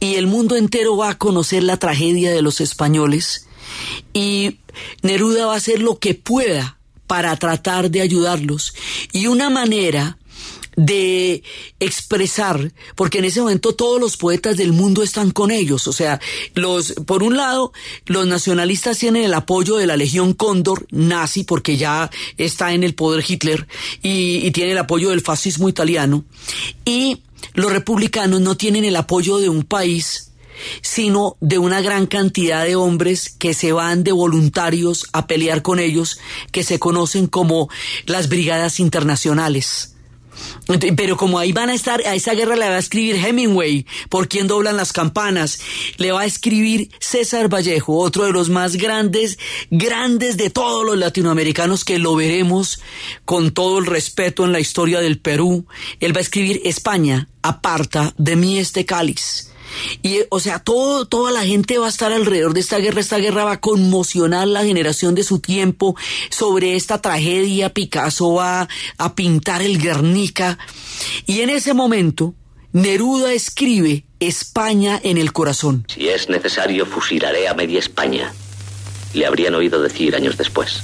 y 0.00 0.14
el 0.14 0.26
mundo 0.26 0.56
entero 0.56 0.96
va 0.96 1.10
a 1.10 1.18
conocer 1.18 1.62
la 1.62 1.76
tragedia 1.76 2.32
de 2.32 2.42
los 2.42 2.60
españoles 2.60 3.46
y 4.12 4.58
Neruda 5.02 5.46
va 5.46 5.54
a 5.54 5.58
hacer 5.58 5.80
lo 5.80 5.98
que 5.98 6.14
pueda 6.14 6.78
para 7.06 7.36
tratar 7.36 7.90
de 7.90 8.00
ayudarlos 8.00 8.74
y 9.12 9.26
una 9.26 9.50
manera 9.50 10.18
de 10.76 11.42
expresar, 11.80 12.72
porque 12.96 13.18
en 13.18 13.26
ese 13.26 13.40
momento 13.40 13.74
todos 13.74 14.00
los 14.00 14.16
poetas 14.16 14.56
del 14.56 14.72
mundo 14.72 15.02
están 15.02 15.30
con 15.30 15.50
ellos, 15.50 15.86
o 15.86 15.92
sea, 15.92 16.20
los, 16.54 16.92
por 17.06 17.22
un 17.22 17.36
lado, 17.36 17.72
los 18.06 18.26
nacionalistas 18.26 18.98
tienen 18.98 19.24
el 19.24 19.34
apoyo 19.34 19.76
de 19.76 19.86
la 19.86 19.96
Legión 19.96 20.34
Cóndor 20.34 20.86
nazi, 20.90 21.44
porque 21.44 21.76
ya 21.76 22.10
está 22.36 22.72
en 22.72 22.82
el 22.84 22.94
poder 22.94 23.24
Hitler, 23.26 23.66
y, 24.02 24.50
tiene 24.50 24.72
el 24.72 24.78
apoyo 24.78 25.10
del 25.10 25.20
fascismo 25.20 25.68
italiano, 25.68 26.24
y 26.84 27.22
los 27.54 27.72
republicanos 27.72 28.40
no 28.40 28.56
tienen 28.56 28.84
el 28.84 28.96
apoyo 28.96 29.38
de 29.38 29.48
un 29.48 29.64
país 29.64 30.30
sino 30.82 31.36
de 31.40 31.58
una 31.58 31.80
gran 31.80 32.06
cantidad 32.06 32.64
de 32.64 32.76
hombres 32.76 33.28
que 33.28 33.54
se 33.54 33.72
van 33.72 34.04
de 34.04 34.12
voluntarios 34.12 35.06
a 35.12 35.26
pelear 35.26 35.62
con 35.62 35.80
ellos, 35.80 36.20
que 36.52 36.62
se 36.62 36.78
conocen 36.78 37.26
como 37.26 37.68
las 38.06 38.28
brigadas 38.28 38.78
internacionales. 38.78 39.93
Pero 40.96 41.16
como 41.16 41.38
ahí 41.38 41.52
van 41.52 41.70
a 41.70 41.74
estar, 41.74 42.00
a 42.06 42.14
esa 42.14 42.34
guerra 42.34 42.56
le 42.56 42.68
va 42.68 42.76
a 42.76 42.78
escribir 42.78 43.16
Hemingway, 43.16 43.86
por 44.08 44.28
quien 44.28 44.46
doblan 44.46 44.76
las 44.76 44.92
campanas, 44.92 45.60
le 45.96 46.12
va 46.12 46.22
a 46.22 46.26
escribir 46.26 46.90
César 47.00 47.52
Vallejo, 47.52 47.98
otro 47.98 48.24
de 48.24 48.32
los 48.32 48.48
más 48.50 48.76
grandes, 48.76 49.38
grandes 49.70 50.36
de 50.36 50.50
todos 50.50 50.84
los 50.84 50.96
latinoamericanos 50.96 51.84
que 51.84 51.98
lo 51.98 52.14
veremos 52.16 52.80
con 53.24 53.52
todo 53.52 53.78
el 53.78 53.86
respeto 53.86 54.44
en 54.44 54.52
la 54.52 54.60
historia 54.60 55.00
del 55.00 55.18
Perú. 55.18 55.66
Él 56.00 56.14
va 56.14 56.18
a 56.18 56.22
escribir 56.22 56.60
España, 56.64 57.28
aparta 57.42 58.14
de 58.16 58.36
mí 58.36 58.58
este 58.58 58.84
cáliz 58.84 59.53
Y, 60.02 60.20
o 60.28 60.40
sea, 60.40 60.58
toda 60.60 61.30
la 61.32 61.44
gente 61.44 61.78
va 61.78 61.86
a 61.86 61.90
estar 61.90 62.12
alrededor 62.12 62.54
de 62.54 62.60
esta 62.60 62.78
guerra. 62.78 63.00
Esta 63.00 63.18
guerra 63.18 63.44
va 63.44 63.52
a 63.52 63.60
conmocionar 63.60 64.48
la 64.48 64.64
generación 64.64 65.14
de 65.14 65.24
su 65.24 65.38
tiempo. 65.38 65.96
Sobre 66.30 66.76
esta 66.76 67.00
tragedia, 67.00 67.70
Picasso 67.70 68.34
va 68.34 68.68
a 68.98 69.14
pintar 69.14 69.62
el 69.62 69.78
Guernica. 69.78 70.58
Y 71.26 71.40
en 71.40 71.50
ese 71.50 71.74
momento, 71.74 72.34
Neruda 72.72 73.32
escribe 73.32 74.04
España 74.20 75.00
en 75.02 75.18
el 75.18 75.32
corazón. 75.32 75.86
Si 75.88 76.08
es 76.08 76.28
necesario, 76.28 76.86
fusilaré 76.86 77.48
a 77.48 77.54
media 77.54 77.78
España. 77.78 78.32
Le 79.12 79.26
habrían 79.26 79.54
oído 79.54 79.80
decir 79.80 80.16
años 80.16 80.36
después. 80.36 80.82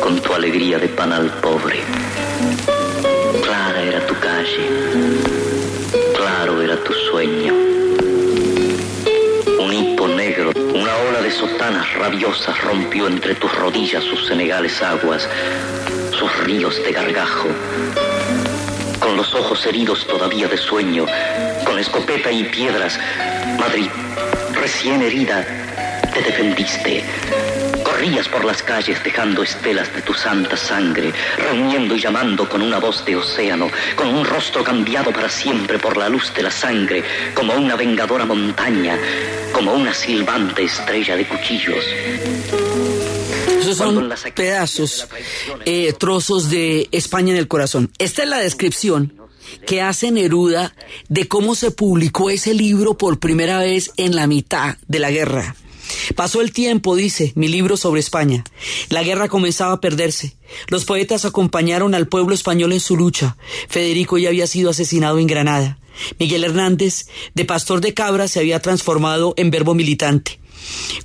Con 0.00 0.20
tu 0.20 0.32
alegría 0.32 0.78
de 0.78 0.88
pan 0.88 1.12
al 1.12 1.28
pobre. 1.40 1.80
Clara 3.42 3.82
era 3.82 4.06
tu 4.06 4.14
calle, 4.14 4.68
claro 6.14 6.62
era 6.62 6.76
tu 6.84 6.92
sueño. 6.92 7.52
Un 9.58 9.72
hipo 9.72 10.06
negro, 10.06 10.52
una 10.72 10.96
ola 11.08 11.20
de 11.20 11.32
sotanas 11.32 11.92
rabiosas 11.94 12.62
rompió 12.62 13.08
entre 13.08 13.34
tus 13.34 13.52
rodillas 13.56 14.04
sus 14.04 14.28
senegales 14.28 14.80
aguas, 14.82 15.28
sus 16.12 16.32
ríos 16.44 16.80
de 16.84 16.92
gargajo. 16.92 17.48
Con 19.00 19.16
los 19.16 19.34
ojos 19.34 19.66
heridos 19.66 20.06
todavía 20.06 20.46
de 20.46 20.56
sueño, 20.56 21.06
con 21.64 21.76
escopeta 21.76 22.30
y 22.30 22.44
piedras, 22.44 23.00
Madrid, 23.58 23.90
recién 24.54 25.02
herida, 25.02 25.44
te 26.14 26.22
defendiste. 26.22 26.99
Corrías 28.00 28.30
por 28.30 28.46
las 28.46 28.62
calles 28.62 29.04
dejando 29.04 29.42
estelas 29.42 29.94
de 29.94 30.00
tu 30.00 30.14
santa 30.14 30.56
sangre, 30.56 31.12
reuniendo 31.36 31.94
y 31.94 32.00
llamando 32.00 32.48
con 32.48 32.62
una 32.62 32.78
voz 32.78 33.04
de 33.04 33.14
océano, 33.14 33.70
con 33.94 34.08
un 34.08 34.24
rostro 34.24 34.64
cambiado 34.64 35.12
para 35.12 35.28
siempre 35.28 35.78
por 35.78 35.98
la 35.98 36.08
luz 36.08 36.32
de 36.32 36.42
la 36.42 36.50
sangre, 36.50 37.04
como 37.34 37.52
una 37.52 37.76
vengadora 37.76 38.24
montaña, 38.24 38.98
como 39.52 39.74
una 39.74 39.92
silbante 39.92 40.62
estrella 40.64 41.14
de 41.14 41.28
cuchillos. 41.28 41.84
Esos 43.60 43.76
son 43.76 44.10
pedazos, 44.34 45.06
eh, 45.66 45.92
trozos 45.92 46.48
de 46.48 46.88
España 46.92 47.32
en 47.32 47.38
el 47.38 47.48
corazón. 47.48 47.92
Esta 47.98 48.22
es 48.22 48.30
la 48.30 48.38
descripción 48.38 49.12
que 49.66 49.82
hace 49.82 50.10
Neruda 50.10 50.74
de 51.10 51.28
cómo 51.28 51.54
se 51.54 51.70
publicó 51.70 52.30
ese 52.30 52.54
libro 52.54 52.96
por 52.96 53.18
primera 53.18 53.58
vez 53.58 53.90
en 53.98 54.16
la 54.16 54.26
mitad 54.26 54.78
de 54.88 55.00
la 55.00 55.10
guerra. 55.10 55.54
Pasó 56.20 56.42
el 56.42 56.52
tiempo, 56.52 56.96
dice, 56.96 57.32
mi 57.34 57.48
libro 57.48 57.78
sobre 57.78 58.00
España. 58.00 58.44
La 58.90 59.02
guerra 59.02 59.30
comenzaba 59.30 59.72
a 59.72 59.80
perderse. 59.80 60.36
Los 60.68 60.84
poetas 60.84 61.24
acompañaron 61.24 61.94
al 61.94 62.08
pueblo 62.08 62.34
español 62.34 62.74
en 62.74 62.80
su 62.80 62.94
lucha. 62.94 63.38
Federico 63.70 64.18
ya 64.18 64.28
había 64.28 64.46
sido 64.46 64.68
asesinado 64.68 65.18
en 65.18 65.26
Granada. 65.26 65.78
Miguel 66.18 66.44
Hernández, 66.44 67.06
de 67.32 67.46
pastor 67.46 67.80
de 67.80 67.94
cabras, 67.94 68.32
se 68.32 68.40
había 68.40 68.60
transformado 68.60 69.32
en 69.38 69.50
verbo 69.50 69.72
militante. 69.72 70.39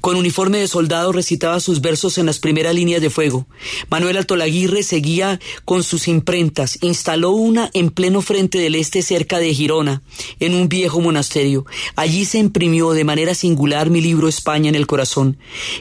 Con 0.02 0.16
uniforme 0.16 0.60
de 0.60 0.68
soldado 0.68 1.12
recitaba 1.12 1.60
sus 1.60 1.82
versos 1.82 2.18
en 2.18 2.26
las 2.26 2.40
primeras 2.40 2.76
líneas 2.76 3.02
de 3.02 3.10
fuego. 3.10 3.48
Manuel 3.90 4.18
Altolaguirre 4.18 4.84
seguía 4.84 5.40
con 5.64 5.84
sus 5.84 6.08
imprentas. 6.08 6.78
Instaló 6.82 7.32
una 7.32 7.70
en 7.74 7.90
pleno 7.90 8.22
frente 8.22 8.58
del 8.60 8.76
este 8.76 9.02
cerca 9.02 9.40
de 9.40 9.54
Girona, 9.54 10.02
en 10.40 10.54
un 10.54 10.70
viejo 10.70 11.02
monasterio. 11.02 11.66
Allí 11.96 12.26
se 12.26 12.38
imprimió 12.38 12.92
de 12.92 13.04
manera 13.04 13.36
singular 13.36 13.90
mi 13.90 14.02
libro 14.02 14.28
España 14.28 14.70
en 14.70 14.76
el 14.76 14.88
corazón. 14.88 15.38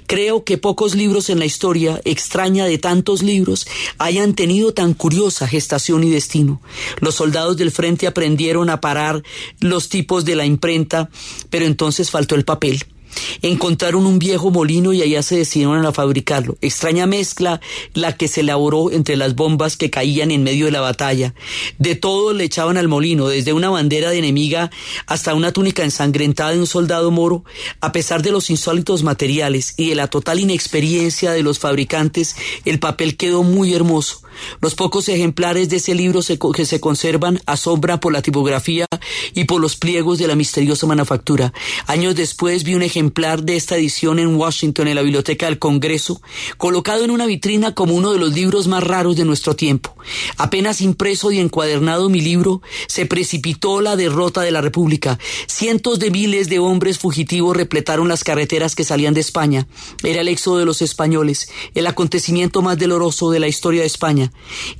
Creo 0.07 0.45
que 0.45 0.59
pocos 0.59 0.95
libros 0.95 1.31
en 1.31 1.39
la 1.39 1.47
historia, 1.47 2.01
extraña 2.05 2.67
de 2.67 2.79
tantos 2.79 3.23
libros, 3.23 3.67
hayan 3.99 4.35
tenido 4.35 4.73
tan 4.73 4.95
curiosa 4.95 5.47
gestación 5.47 6.05
y 6.05 6.11
destino. 6.11 6.61
Los 7.01 7.17
soldados 7.17 7.57
del 7.57 7.71
frente 7.71 8.07
aprendieron 8.07 8.71
a 8.71 8.81
parar 8.81 9.23
los 9.61 9.89
tipos 9.89 10.25
de 10.25 10.37
la 10.37 10.47
imprenta, 10.47 11.11
pero 11.51 11.67
entonces 11.67 12.11
faltó 12.11 12.35
el 12.35 12.45
papel. 12.45 12.85
Encontraron 13.43 14.07
un 14.07 14.19
viejo 14.19 14.51
molino 14.51 14.93
y 14.93 15.03
allá 15.03 15.23
se 15.23 15.37
decidieron 15.37 15.85
a 15.87 15.93
fabricarlo. 15.93 16.57
Extraña 16.61 17.07
mezcla 17.07 17.61
la 17.93 18.17
que 18.17 18.29
se 18.29 18.41
elaboró 18.41 18.91
entre 18.91 19.17
las 19.17 19.35
bombas 19.35 19.77
que 19.77 19.91
caían 19.91 20.31
en 20.31 20.43
medio 20.43 20.67
de 20.67 20.73
la 20.73 20.81
batalla. 20.81 21.35
De 21.79 21.95
todo 21.95 22.33
le 22.33 22.45
echaban 22.45 22.77
al 22.77 22.89
molino, 22.89 23.29
desde 23.29 23.53
una 23.53 23.71
bandera 23.71 24.11
de 24.11 24.19
enemiga 24.19 24.71
hasta 25.07 25.35
una 25.35 25.53
túnica 25.53 25.85
ensangrentada 25.85 26.53
de 26.53 26.61
un 26.61 26.67
soldado 26.67 27.11
moro. 27.11 27.45
A 27.81 27.93
pesar 27.93 28.23
de 28.23 28.33
los 28.33 28.51
insólitos 28.51 29.03
materiales 29.03 29.75
y 29.77 29.89
de 29.89 29.95
la 29.95 30.09
total 30.09 30.41
inexperiencia 30.41 31.33
de 31.33 31.43
los 31.43 31.59
fabricantes, 31.59 32.37
el 32.65 32.79
papel 32.79 33.17
quedó 33.17 33.43
muy 33.43 33.75
hermoso. 33.75 34.24
Los 34.61 34.75
pocos 34.75 35.09
ejemplares 35.09 35.69
de 35.69 35.77
ese 35.77 35.95
libro 35.95 36.21
que 36.55 36.67
se 36.67 36.81
conservan 36.81 37.41
asombran 37.47 38.01
por 38.01 38.13
la 38.13 38.23
tipografía 38.23 38.87
y 39.35 39.45
por 39.45 39.61
los 39.61 39.77
pliegos 39.77 40.19
de 40.19 40.29
la 40.29 40.37
misteriosa 40.37 40.87
manufactura. 40.87 41.53
Años 41.87 42.15
después 42.15 42.65
vi 42.65 42.75
un 42.75 42.83
ejemplar 42.83 43.43
de 43.43 43.57
esta 43.57 43.77
edición 43.77 44.19
en 44.19 44.35
Washington, 44.35 44.89
en 44.89 44.97
la 44.97 45.03
Biblioteca 45.03 45.47
del 45.47 45.59
Congreso, 45.59 46.21
colocado 46.57 47.05
en 47.05 47.11
una 47.11 47.27
vitrina 47.27 47.75
como 47.75 47.95
uno 47.95 48.13
de 48.13 48.19
los 48.19 48.33
libros 48.33 48.67
más 48.67 48.83
raros 48.83 49.17
de 49.17 49.25
nuestro 49.25 49.57
tiempo. 49.57 49.97
Apenas 50.37 50.81
impreso 50.81 51.33
y 51.33 51.39
encuadernado 51.39 52.09
mi 52.09 52.21
libro, 52.21 52.63
se 52.87 53.07
precipitó 53.07 53.81
la 53.81 53.97
derrota 53.97 54.43
de 54.43 54.51
la 54.51 54.61
República. 54.61 55.19
Cientos 55.47 55.99
de 55.99 56.11
miles 56.11 56.49
de 56.49 56.59
hombres 56.59 56.99
fugitivos 56.99 57.57
repletaron 57.57 58.09
las 58.09 58.25
carreteras 58.25 58.75
que 58.75 58.85
salían 58.85 59.15
de 59.15 59.21
España. 59.21 59.67
Era 60.03 60.21
el 60.21 60.29
éxodo 60.29 60.59
de 60.59 60.65
los 60.65 60.83
españoles, 60.83 61.49
el 61.75 61.87
acontecimiento 61.87 62.63
más 62.63 62.79
doloroso 62.79 63.31
de 63.31 63.41
la 63.41 63.49
historia 63.49 63.81
de 63.83 63.87
España. 63.87 64.24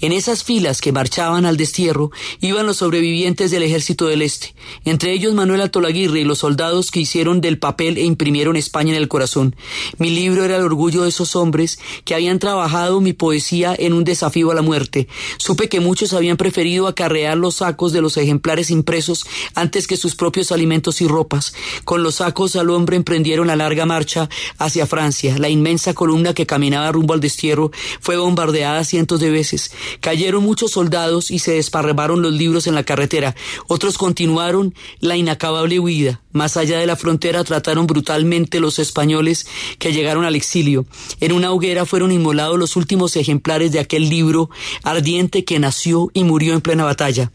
En 0.01 0.13
esas 0.13 0.45
filas 0.45 0.81
que 0.81 0.93
marchaban 0.93 1.47
al 1.47 1.57
destierro 1.57 2.11
iban 2.41 2.67
los 2.67 2.79
sobrevivientes 2.79 3.51
del 3.51 3.63
ejército 3.63 4.07
del 4.07 4.23
Este, 4.23 4.55
entre 4.85 5.13
ellos 5.13 5.35
Manuel 5.35 5.61
Altolaguirre 5.61 6.21
y 6.21 6.25
los 6.25 6.39
soldados 6.41 6.91
que 6.91 7.01
hicieron 7.01 7.41
del 7.41 7.59
papel 7.59 7.99
e 7.99 8.03
imprimieron 8.03 8.57
España 8.57 8.93
en 8.93 8.99
el 8.99 9.09
corazón. 9.09 9.57
Mi 9.99 10.11
libro 10.11 10.45
era 10.45 10.57
el 10.57 10.63
orgullo 10.63 11.03
de 11.03 11.09
esos 11.09 11.37
hombres 11.37 11.79
que 12.05 12.15
habían 12.15 12.39
trabajado 12.39 13.01
mi 13.01 13.13
poesía 13.13 13.75
en 13.79 13.93
un 13.93 14.05
desafío 14.05 14.51
a 14.51 14.55
la 14.55 14.63
muerte. 14.63 15.09
Supe 15.39 15.69
que 15.69 15.81
muchos 15.81 16.13
habían 16.13 16.37
preferido 16.37 16.87
acarrear 16.87 17.37
los 17.37 17.57
sacos 17.57 17.93
de 17.93 18.01
los 18.01 18.17
ejemplares 18.17 18.71
impresos 18.71 19.27
antes 19.55 19.87
que 19.87 19.97
sus 19.97 20.15
propios 20.15 20.53
alimentos 20.53 21.01
y 21.01 21.07
ropas. 21.07 21.55
Con 21.85 22.03
los 22.03 22.17
sacos 22.17 22.57
al 22.57 22.71
hombre 22.71 22.97
emprendieron 22.97 23.47
la 23.47 23.57
larga 23.57 23.87
marcha 23.87 24.29
hacia 24.59 24.87
Francia. 24.87 25.39
La 25.39 25.49
inmensa 25.49 25.95
columna 25.95 26.35
que 26.35 26.47
caminaba 26.47 26.93
rumbo 26.93 27.15
al 27.15 27.21
destierro 27.21 27.71
fue 28.01 28.17
bombardeada 28.17 28.85
cientos 28.85 29.21
de 29.21 29.31
veces. 29.35 29.73
Cayeron 30.01 30.43
muchos 30.43 30.71
soldados 30.71 31.31
y 31.31 31.39
se 31.41 31.53
desparramaron 31.53 32.23
los 32.23 32.33
libros 32.33 32.67
en 32.67 32.75
la 32.75 32.85
carretera. 32.85 33.35
Otros 33.69 33.99
continuaron 33.99 34.75
la 35.01 35.19
inacabable 35.19 35.79
huida. 35.79 36.23
Más 36.33 36.57
allá 36.57 36.79
de 36.79 36.87
la 36.87 36.97
frontera 36.97 37.45
trataron 37.45 37.87
brutalmente 37.87 38.61
los 38.61 38.79
españoles 38.79 39.47
que 39.79 39.93
llegaron 39.93 40.25
al 40.25 40.37
exilio. 40.37 40.87
En 41.21 41.33
una 41.33 41.53
hoguera 41.53 41.85
fueron 41.85 42.11
inmolados 42.11 42.59
los 42.59 42.77
últimos 42.77 43.17
ejemplares 43.17 43.73
de 43.73 43.81
aquel 43.81 44.09
libro 44.09 44.49
ardiente 44.83 45.45
que 45.45 45.59
nació 45.59 46.11
y 46.15 46.25
murió 46.25 46.55
en 46.55 46.63
plena 46.63 46.85
batalla. 46.85 47.31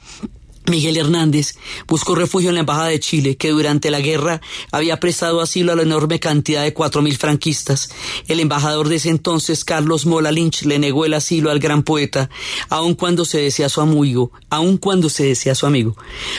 Miguel 0.68 0.98
Hernández 0.98 1.56
buscó 1.88 2.16
refugio 2.16 2.50
en 2.50 2.56
la 2.56 2.62
Embajada 2.62 2.88
de 2.88 3.00
Chile, 3.00 3.38
que 3.38 3.50
durante 3.50 3.90
la 3.90 4.02
guerra 4.02 4.42
había 4.72 5.00
prestado 5.00 5.42
asilo 5.42 5.72
a 5.72 5.76
la 5.76 5.82
enorme 5.82 6.20
cantidad 6.20 6.64
de 6.64 6.74
cuatro 6.74 7.02
mil 7.02 7.18
franquistas. 7.18 7.90
El 8.28 8.40
embajador 8.40 8.88
de 8.88 8.98
ese 8.98 9.10
entonces, 9.10 9.64
Carlos 9.64 10.06
Mola 10.06 10.32
Lynch, 10.32 10.64
le 10.64 10.80
negó 10.80 11.06
el 11.06 11.14
asilo 11.14 11.50
al 11.50 11.60
gran 11.60 11.84
poeta, 11.84 12.30
aun 12.70 12.94
cuando 12.94 13.26
se 13.26 13.40
decía 13.40 13.70
su 13.70 13.82
amigo, 13.82 14.32
aun 14.50 14.78
cuando 14.78 15.10
se 15.10 15.26
decía 15.26 15.56
su 15.56 15.66
amigo. 15.66 15.96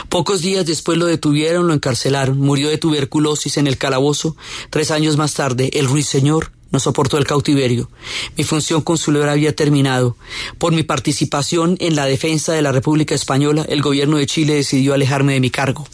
Pocos 0.08 0.42
días 0.42 0.66
después 0.66 0.98
lo 0.98 1.06
detuvieron, 1.06 1.66
lo 1.66 1.74
encarcelaron, 1.74 2.38
murió 2.38 2.68
de 2.68 2.78
tuberculosis 2.78 3.56
en 3.56 3.66
el 3.66 3.78
calabozo. 3.78 4.36
Tres 4.70 4.90
años 4.90 5.16
más 5.16 5.34
tarde, 5.34 5.70
el 5.74 5.86
ruiseñor 5.86 6.52
no 6.70 6.80
soportó 6.80 7.18
el 7.18 7.26
cautiverio. 7.26 7.90
Mi 8.36 8.44
función 8.44 8.82
consular 8.82 9.28
había 9.28 9.54
terminado. 9.54 10.16
Por 10.58 10.72
mi 10.72 10.82
participación 10.82 11.76
en 11.80 11.96
la 11.96 12.06
defensa 12.06 12.52
de 12.52 12.62
la 12.62 12.72
República 12.72 13.14
Española, 13.14 13.66
el 13.68 13.82
gobierno 13.82 14.16
de 14.16 14.26
Chile 14.26 14.54
decidió 14.54 14.94
alejarme 14.94 15.34
de 15.34 15.40
mi 15.40 15.50
cargo. 15.50 15.86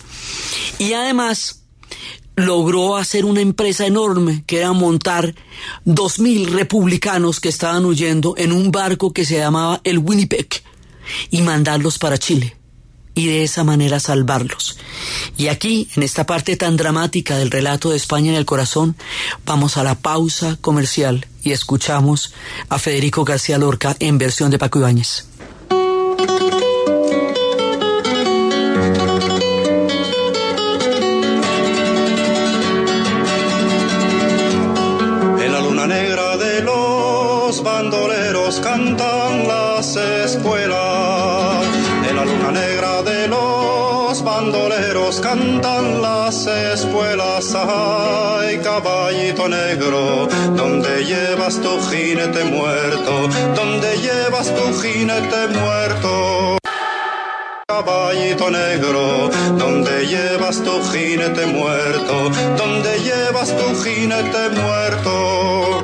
Y 0.78 0.92
además 0.92 1.62
logró 2.36 2.96
hacer 2.96 3.24
una 3.24 3.40
empresa 3.40 3.86
enorme 3.86 4.44
que 4.46 4.58
era 4.58 4.72
montar 4.72 5.34
dos 5.84 6.18
mil 6.18 6.52
republicanos 6.52 7.40
que 7.40 7.48
estaban 7.48 7.84
huyendo 7.86 8.34
en 8.36 8.52
un 8.52 8.70
barco 8.70 9.12
que 9.12 9.24
se 9.24 9.38
llamaba 9.38 9.80
el 9.84 9.98
Winnipeg 9.98 10.48
y 11.30 11.40
mandarlos 11.40 11.98
para 11.98 12.18
Chile 12.18 12.56
y 13.16 13.26
de 13.26 13.42
esa 13.42 13.64
manera 13.64 13.98
salvarlos. 13.98 14.79
Y 15.37 15.48
aquí, 15.48 15.88
en 15.96 16.05
esta 16.05 16.26
parte 16.26 16.57
tan 16.57 16.76
dramática 16.76 17.37
del 17.37 17.50
relato 17.50 17.90
de 17.90 17.96
España 17.96 18.31
en 18.31 18.37
el 18.37 18.44
corazón, 18.44 18.94
vamos 19.44 19.76
a 19.79 19.83
la 19.83 19.96
pausa 19.96 20.59
comercial 20.61 21.26
y 21.42 21.50
escuchamos 21.50 22.35
a 22.68 22.79
Federico 22.79 23.24
García 23.24 23.59
Lorca 23.59 23.96
en 23.98 24.18
versión 24.18 24.50
de 24.50 24.59
Paco 24.59 24.79
Ibáñez. 24.79 25.24
Espuelas. 47.46 48.38
Ay, 48.40 48.59
caballito 48.59 49.48
negro, 49.48 50.28
donde 50.56 51.04
llevas 51.04 51.61
tu 51.61 51.80
jinete 51.88 52.44
muerto? 52.44 53.28
donde 53.54 53.96
llevas 53.98 54.52
tu 54.54 54.80
jinete 54.80 55.48
muerto? 55.48 56.59
Caballito 57.68 58.50
negro, 58.50 59.30
donde 59.59 60.06
llevas 60.06 60.62
tu 60.62 60.82
jinete 60.90 61.46
muerto? 61.46 62.30
donde 62.56 62.98
llevas 63.00 63.48
tu 63.56 63.82
jinete 63.85 64.48
muerto? 64.61 65.82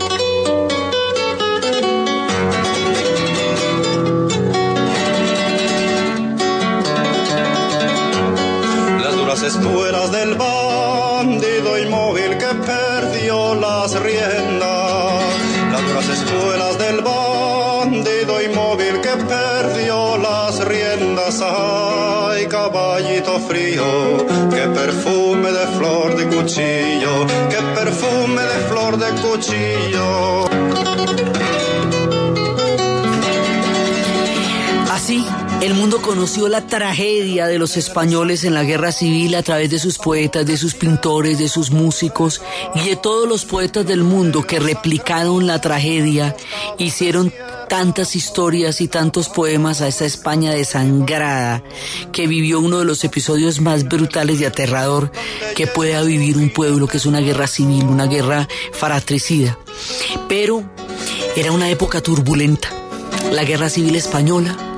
Las 9.00 9.16
duras 9.16 9.42
espuelas 9.42 10.10
del 10.12 10.34
bandido 11.24 11.78
inmóvil 11.78 12.36
que 12.36 12.52
perdió 12.66 13.54
las 13.54 13.94
riendas. 14.00 15.22
Las 15.72 15.82
duras 15.86 16.08
espuelas 16.08 16.78
del 16.78 17.00
bandido 17.00 18.42
inmóvil 18.42 19.00
que 19.00 19.14
perdió 19.34 20.18
las 20.18 20.64
riendas. 20.64 21.40
Ay, 21.40 22.46
caballito 22.46 23.38
frío, 23.38 23.84
qué 24.50 24.66
perfume 24.80 25.52
de 25.52 25.66
flor 25.78 26.16
de 26.16 26.24
cuchillo, 26.36 27.26
qué 27.50 27.60
perfume 27.76 28.42
de 28.42 28.58
flor 28.68 28.96
de 28.98 29.10
cuchillo. 29.22 30.44
Así, 34.90 35.24
el 35.62 35.74
mundo 35.74 36.02
conoció 36.02 36.48
la 36.48 36.66
tragedia 36.66 37.46
de 37.46 37.56
los 37.56 37.76
españoles 37.76 38.42
en 38.42 38.52
la 38.52 38.64
guerra 38.64 38.90
civil 38.90 39.36
a 39.36 39.44
través 39.44 39.70
de 39.70 39.78
sus 39.78 39.96
poetas, 39.96 40.44
de 40.44 40.56
sus 40.56 40.74
pintores, 40.74 41.38
de 41.38 41.48
sus 41.48 41.70
músicos 41.70 42.42
y 42.74 42.88
de 42.88 42.96
todos 42.96 43.28
los 43.28 43.44
poetas 43.44 43.86
del 43.86 44.02
mundo 44.02 44.44
que 44.44 44.58
replicaron 44.58 45.46
la 45.46 45.60
tragedia, 45.60 46.34
hicieron 46.78 47.32
tantas 47.68 48.16
historias 48.16 48.80
y 48.80 48.88
tantos 48.88 49.28
poemas 49.28 49.82
a 49.82 49.86
esa 49.86 50.04
España 50.04 50.50
desangrada 50.50 51.62
que 52.10 52.26
vivió 52.26 52.58
uno 52.58 52.80
de 52.80 52.84
los 52.84 53.04
episodios 53.04 53.60
más 53.60 53.84
brutales 53.84 54.40
y 54.40 54.44
aterrador 54.44 55.12
que 55.54 55.68
pueda 55.68 56.02
vivir 56.02 56.38
un 56.38 56.50
pueblo, 56.50 56.88
que 56.88 56.96
es 56.96 57.06
una 57.06 57.20
guerra 57.20 57.46
civil, 57.46 57.84
una 57.84 58.06
guerra 58.06 58.48
fratricida. 58.72 59.56
Pero 60.28 60.64
era 61.36 61.52
una 61.52 61.70
época 61.70 62.00
turbulenta. 62.00 62.68
La 63.30 63.44
guerra 63.44 63.68
civil 63.68 63.94
española 63.94 64.71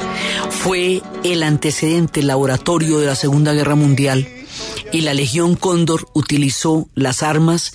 fue 0.51 1.03
el 1.23 1.43
antecedente, 1.43 2.23
laboratorio 2.23 2.99
de 2.99 3.07
la 3.07 3.15
Segunda 3.15 3.53
Guerra 3.53 3.75
Mundial 3.75 4.29
y 4.93 5.01
la 5.01 5.15
Legión 5.15 5.57
Cóndor 5.57 6.09
utilizó 6.15 6.89
las 6.95 7.23
armas 7.23 7.75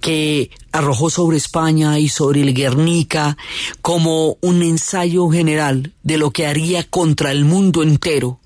que 0.00 0.50
arrojó 0.72 1.10
sobre 1.10 1.36
España 1.36 1.98
y 1.98 2.08
sobre 2.08 2.42
el 2.42 2.54
Guernica 2.54 3.36
como 3.80 4.36
un 4.40 4.62
ensayo 4.62 5.28
general 5.28 5.92
de 6.02 6.18
lo 6.18 6.30
que 6.30 6.46
haría 6.46 6.84
contra 6.84 7.30
el 7.30 7.44
mundo 7.44 7.82
entero 7.82 8.40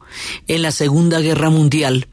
en 0.47 0.63
la 0.63 0.71
Segunda 0.71 1.21
Guerra 1.21 1.51
Mundial. 1.51 2.07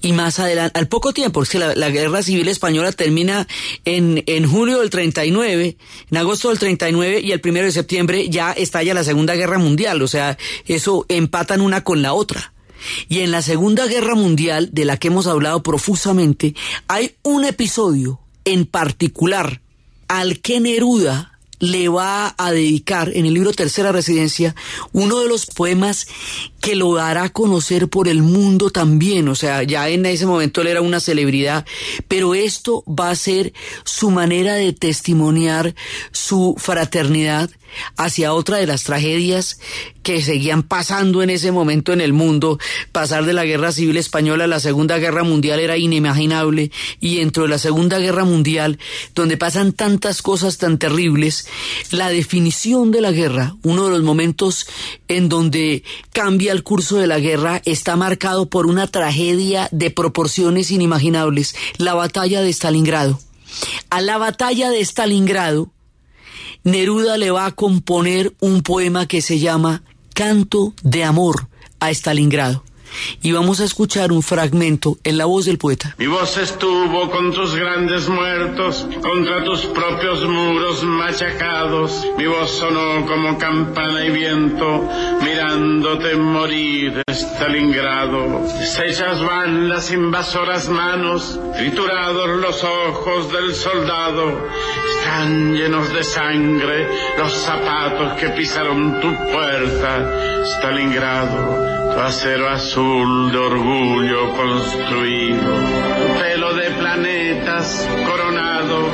Y 0.00 0.12
más 0.12 0.38
adelante, 0.38 0.78
al 0.78 0.88
poco 0.88 1.12
tiempo, 1.12 1.40
porque 1.40 1.58
la, 1.58 1.74
la, 1.74 1.90
guerra 1.90 2.22
civil 2.22 2.48
española 2.48 2.92
termina 2.92 3.46
en, 3.84 4.22
en 4.26 4.48
julio 4.48 4.80
del 4.80 4.90
39, 4.90 5.76
en 6.10 6.16
agosto 6.16 6.48
del 6.48 6.58
39 6.58 7.20
y 7.20 7.32
el 7.32 7.40
primero 7.40 7.66
de 7.66 7.72
septiembre 7.72 8.28
ya 8.28 8.52
estalla 8.52 8.94
la 8.94 9.04
Segunda 9.04 9.34
Guerra 9.34 9.58
Mundial, 9.58 10.02
o 10.02 10.08
sea, 10.08 10.38
eso 10.66 11.06
empatan 11.08 11.60
una 11.60 11.84
con 11.84 12.02
la 12.02 12.12
otra. 12.12 12.52
Y 13.08 13.20
en 13.20 13.30
la 13.30 13.42
Segunda 13.42 13.86
Guerra 13.86 14.14
Mundial, 14.14 14.70
de 14.72 14.84
la 14.84 14.96
que 14.96 15.08
hemos 15.08 15.26
hablado 15.26 15.62
profusamente, 15.62 16.54
hay 16.86 17.16
un 17.22 17.44
episodio 17.44 18.20
en 18.44 18.66
particular 18.66 19.60
al 20.06 20.40
que 20.40 20.60
Neruda 20.60 21.38
le 21.60 21.88
va 21.88 22.34
a 22.38 22.52
dedicar 22.52 23.10
en 23.14 23.26
el 23.26 23.34
libro 23.34 23.52
Tercera 23.52 23.90
Residencia 23.90 24.54
uno 24.92 25.18
de 25.20 25.28
los 25.28 25.46
poemas 25.46 26.06
que 26.60 26.76
lo 26.76 26.94
dará 26.94 27.24
a 27.24 27.28
conocer 27.28 27.88
por 27.88 28.08
el 28.08 28.22
mundo 28.22 28.70
también. 28.70 29.28
O 29.28 29.34
sea, 29.34 29.62
ya 29.62 29.88
en 29.88 30.06
ese 30.06 30.26
momento 30.26 30.60
él 30.60 30.68
era 30.68 30.82
una 30.82 31.00
celebridad, 31.00 31.66
pero 32.08 32.34
esto 32.34 32.84
va 32.86 33.10
a 33.10 33.16
ser 33.16 33.52
su 33.84 34.10
manera 34.10 34.54
de 34.54 34.72
testimoniar 34.72 35.74
su 36.12 36.54
fraternidad 36.58 37.50
hacia 37.96 38.32
otra 38.32 38.56
de 38.58 38.66
las 38.66 38.84
tragedias 38.84 39.60
que 40.02 40.22
seguían 40.22 40.62
pasando 40.62 41.22
en 41.22 41.30
ese 41.30 41.52
momento 41.52 41.92
en 41.92 42.00
el 42.00 42.12
mundo. 42.12 42.58
Pasar 42.92 43.26
de 43.26 43.32
la 43.32 43.44
Guerra 43.44 43.72
Civil 43.72 43.96
Española 43.96 44.44
a 44.44 44.48
la 44.48 44.60
Segunda 44.60 44.98
Guerra 44.98 45.22
Mundial 45.22 45.60
era 45.60 45.76
inimaginable 45.76 46.70
y 47.00 47.16
dentro 47.16 47.42
de 47.42 47.50
la 47.50 47.58
Segunda 47.58 47.98
Guerra 47.98 48.24
Mundial, 48.24 48.78
donde 49.14 49.36
pasan 49.36 49.72
tantas 49.72 50.22
cosas 50.22 50.56
tan 50.58 50.78
terribles, 50.78 51.46
la 51.90 52.08
definición 52.08 52.90
de 52.90 53.02
la 53.02 53.12
guerra, 53.12 53.56
uno 53.62 53.84
de 53.84 53.90
los 53.90 54.02
momentos 54.02 54.66
en 55.08 55.28
donde 55.28 55.82
cambia 56.12 56.47
el 56.52 56.62
curso 56.62 56.96
de 56.96 57.06
la 57.06 57.18
guerra, 57.18 57.62
está 57.64 57.96
marcado 57.96 58.46
por 58.46 58.66
una 58.66 58.86
tragedia 58.86 59.68
de 59.72 59.90
proporciones 59.90 60.70
inimaginables, 60.70 61.54
la 61.76 61.94
batalla 61.94 62.42
de 62.42 62.52
Stalingrado. 62.52 63.18
A 63.90 64.00
la 64.00 64.18
batalla 64.18 64.70
de 64.70 64.80
Stalingrado, 64.80 65.70
Neruda 66.64 67.16
le 67.16 67.30
va 67.30 67.46
a 67.46 67.52
componer 67.52 68.34
un 68.40 68.62
poema 68.62 69.06
que 69.06 69.22
se 69.22 69.38
llama 69.38 69.82
Canto 70.14 70.74
de 70.82 71.04
Amor 71.04 71.48
a 71.80 71.90
Stalingrado. 71.90 72.64
Y 73.22 73.32
vamos 73.32 73.60
a 73.60 73.64
escuchar 73.64 74.12
un 74.12 74.22
fragmento 74.22 74.98
en 75.04 75.18
la 75.18 75.26
voz 75.26 75.44
del 75.44 75.58
poeta. 75.58 75.94
Mi 75.98 76.06
voz 76.06 76.36
estuvo 76.36 77.10
con 77.10 77.32
tus 77.32 77.54
grandes 77.54 78.08
muertos, 78.08 78.86
contra 79.02 79.44
tus 79.44 79.64
propios 79.66 80.24
muros 80.24 80.82
machacados. 80.82 82.06
Mi 82.16 82.26
voz 82.26 82.50
sonó 82.50 83.06
como 83.06 83.38
campana 83.38 84.04
y 84.04 84.10
viento, 84.10 84.88
mirándote 85.22 86.16
morir, 86.16 87.02
Stalingrado. 87.10 88.42
Deshechas 88.58 89.22
van 89.24 89.68
las 89.68 89.90
invasoras 89.90 90.68
manos, 90.68 91.38
triturados 91.56 92.28
los 92.40 92.64
ojos 92.64 93.32
del 93.32 93.54
soldado. 93.54 94.48
Están 94.98 95.54
llenos 95.54 95.92
de 95.92 96.04
sangre 96.04 96.88
los 97.16 97.32
zapatos 97.32 98.18
que 98.20 98.28
pisaron 98.30 99.00
tu 99.00 99.08
puerta, 99.32 100.44
Stalingrado. 100.58 101.87
Acero 101.98 102.48
azul 102.48 103.32
de 103.32 103.38
orgullo 103.38 104.30
construido, 104.30 105.52
pelo 106.20 106.54
de 106.54 106.70
planetas 106.70 107.88
coronado, 108.06 108.86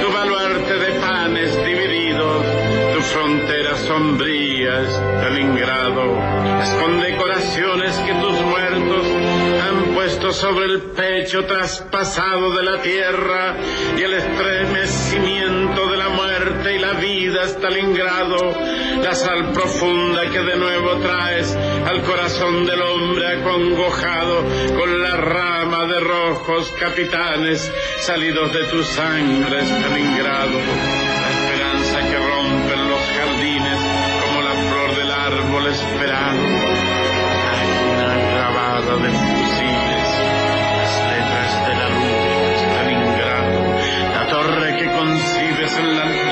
tu 0.00 0.12
baluarte 0.12 0.74
de 0.78 1.00
panes 1.00 1.56
divididos, 1.64 2.46
tu 2.94 3.02
frontera 3.02 3.76
sombría, 3.76 4.82
Stalingrado, 4.84 6.14
las 6.14 6.70
condecoraciones 6.76 7.96
que 7.98 8.14
tus 8.14 8.40
muertos 8.40 9.06
han 9.66 9.94
puesto 9.94 10.32
sobre 10.32 10.66
el 10.66 10.82
pecho 10.82 11.44
traspasado 11.44 12.54
de 12.56 12.62
la 12.62 12.80
tierra 12.80 13.56
y 13.98 14.02
el 14.02 14.14
estremecimiento 14.14 15.88
de 15.88 15.93
y 16.72 16.78
la 16.78 16.94
vida, 16.94 17.44
Stalingrado, 17.46 18.54
la 19.02 19.14
sal 19.14 19.52
profunda 19.52 20.22
que 20.30 20.38
de 20.38 20.56
nuevo 20.56 20.96
traes 20.96 21.54
al 21.54 22.00
corazón 22.02 22.64
del 22.64 22.80
hombre 22.80 23.26
acongojado 23.38 24.44
con 24.74 25.02
la 25.02 25.16
rama 25.16 25.84
de 25.86 26.00
rojos 26.00 26.72
capitanes 26.80 27.70
salidos 28.00 28.52
de 28.52 28.64
tu 28.64 28.82
sangre, 28.82 29.60
Stalingrado, 29.62 30.58
la 30.58 31.30
esperanza 31.30 31.98
que 32.00 32.16
rompen 32.16 32.88
los 32.88 33.00
jardines 33.00 33.78
como 34.22 34.42
la 34.42 34.54
flor 34.54 34.96
del 34.96 35.10
árbol 35.12 35.66
esperado, 35.66 36.42
la 38.06 38.16
grabada 38.32 38.96
de 38.96 39.10
fusiles, 39.10 40.08
las 40.78 40.94
letras 41.12 41.68
de 41.68 41.74
la 41.74 41.88
luz, 41.90 42.56
Stalingrado, 42.70 43.60
la 44.14 44.26
torre 44.28 44.76
que 44.78 44.86
concibes 44.92 45.78
en 45.78 45.96
la 45.96 46.23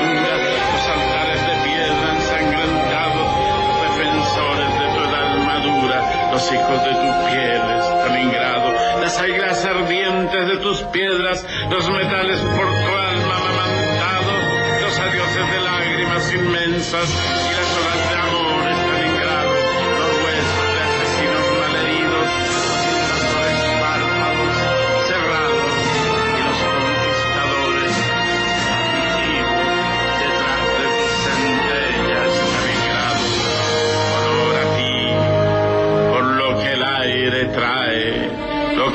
Hijos 6.51 6.83
de 6.83 6.91
tu 6.91 7.25
piel 7.31 7.61
están 7.79 9.01
las 9.01 9.17
aiglas 9.19 9.63
ardientes 9.65 10.47
de 10.47 10.57
tus 10.57 10.81
piedras, 10.83 11.45
los 11.69 11.89
metales 11.89 12.39
por 12.39 12.65
tu 12.65 12.95
alma 12.97 13.35
amamantados, 13.37 14.43
los 14.81 14.99
adioses 14.99 15.51
de 15.51 15.59
lágrimas 15.61 16.33
inmensas 16.33 17.09
y 17.09 17.55
la 17.55 17.62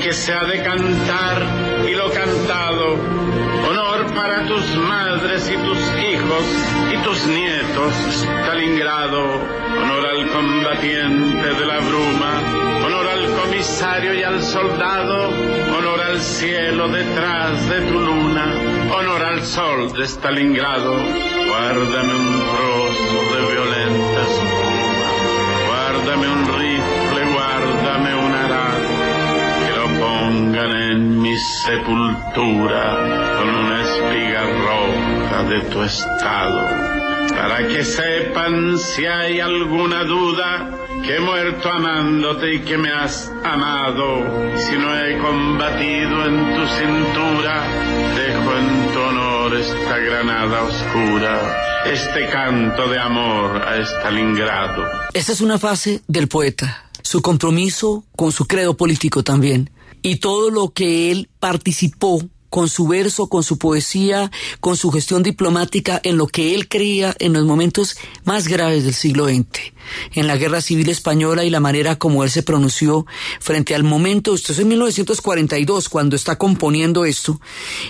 que 0.00 0.12
se 0.12 0.32
ha 0.32 0.44
de 0.44 0.62
cantar 0.62 1.42
y 1.88 1.94
lo 1.94 2.10
cantado. 2.10 2.94
Honor 3.68 4.14
para 4.14 4.46
tus 4.46 4.76
madres 4.76 5.50
y 5.50 5.56
tus 5.56 5.78
hijos 5.78 6.44
y 6.92 6.96
tus 7.04 7.26
nietos, 7.26 7.94
Stalingrado. 8.44 9.22
Honor 9.82 10.06
al 10.06 10.28
combatiente 10.30 11.54
de 11.54 11.66
la 11.66 11.78
bruma, 11.78 12.86
honor 12.86 13.06
al 13.08 13.26
comisario 13.42 14.14
y 14.14 14.22
al 14.22 14.42
soldado, 14.42 15.28
honor 15.76 16.00
al 16.00 16.20
cielo 16.20 16.88
detrás 16.88 17.68
de 17.68 17.80
tu 17.82 17.98
luna, 18.00 18.54
honor 18.94 19.22
al 19.22 19.44
sol 19.44 19.92
de 19.92 20.04
Stalingrado. 20.06 20.94
Guárdame 21.48 22.14
un 22.14 22.40
trozo 22.40 23.34
de 23.34 23.52
violenta 23.52 24.20
espuma, 24.22 25.10
guárdame 25.68 26.28
un 26.28 26.46
rifle, 26.58 27.32
guárdame 27.32 28.14
un 28.14 28.32
arado 28.32 28.38
que 28.38 28.47
lo 28.47 28.47
en 30.64 31.20
mi 31.20 31.36
sepultura 31.38 33.36
con 33.38 33.48
una 33.48 33.82
espiga 33.82 34.42
roja 34.42 35.44
de 35.44 35.60
tu 35.70 35.82
estado, 35.82 36.66
para 37.30 37.66
que 37.68 37.84
sepan 37.84 38.76
si 38.78 39.06
hay 39.06 39.40
alguna 39.40 40.04
duda 40.04 40.70
que 41.04 41.16
he 41.16 41.20
muerto 41.20 41.70
amándote 41.70 42.54
y 42.54 42.60
que 42.60 42.76
me 42.76 42.90
has 42.90 43.32
amado. 43.44 44.56
Si 44.56 44.76
no 44.76 44.98
he 44.98 45.18
combatido 45.18 46.24
en 46.26 46.54
tu 46.56 46.66
cintura, 46.66 47.62
dejo 48.16 48.56
en 48.58 48.92
tu 48.92 49.00
honor 49.00 49.56
esta 49.56 49.98
granada 49.98 50.62
oscura, 50.64 51.84
este 51.86 52.28
canto 52.28 52.88
de 52.88 52.98
amor 52.98 53.62
a 53.62 53.80
Stalingrado. 53.80 54.84
Esta 55.14 55.32
es 55.32 55.40
una 55.40 55.58
fase 55.58 56.02
del 56.08 56.26
poeta, 56.26 56.84
su 57.02 57.22
compromiso 57.22 58.04
con 58.16 58.32
su 58.32 58.46
credo 58.46 58.76
político 58.76 59.22
también, 59.22 59.70
y 60.02 60.16
todo 60.16 60.50
lo 60.50 60.70
que 60.70 61.10
él 61.10 61.28
participó 61.40 62.22
con 62.50 62.68
su 62.68 62.88
verso, 62.88 63.28
con 63.28 63.42
su 63.42 63.58
poesía, 63.58 64.30
con 64.60 64.76
su 64.76 64.90
gestión 64.90 65.22
diplomática 65.22 66.00
en 66.02 66.16
lo 66.16 66.26
que 66.26 66.54
él 66.54 66.68
creía 66.68 67.14
en 67.18 67.32
los 67.34 67.44
momentos 67.44 67.96
más 68.24 68.48
graves 68.48 68.84
del 68.84 68.94
siglo 68.94 69.26
XX, 69.26 69.44
en 70.14 70.26
la 70.26 70.36
Guerra 70.36 70.60
Civil 70.60 70.88
Española 70.88 71.44
y 71.44 71.50
la 71.50 71.60
manera 71.60 71.96
como 71.96 72.24
él 72.24 72.30
se 72.30 72.42
pronunció 72.42 73.06
frente 73.40 73.74
al 73.74 73.84
momento, 73.84 74.34
esto 74.34 74.52
es 74.52 74.58
en 74.58 74.68
1942 74.68 75.88
cuando 75.88 76.16
está 76.16 76.36
componiendo 76.36 77.04
esto, 77.04 77.40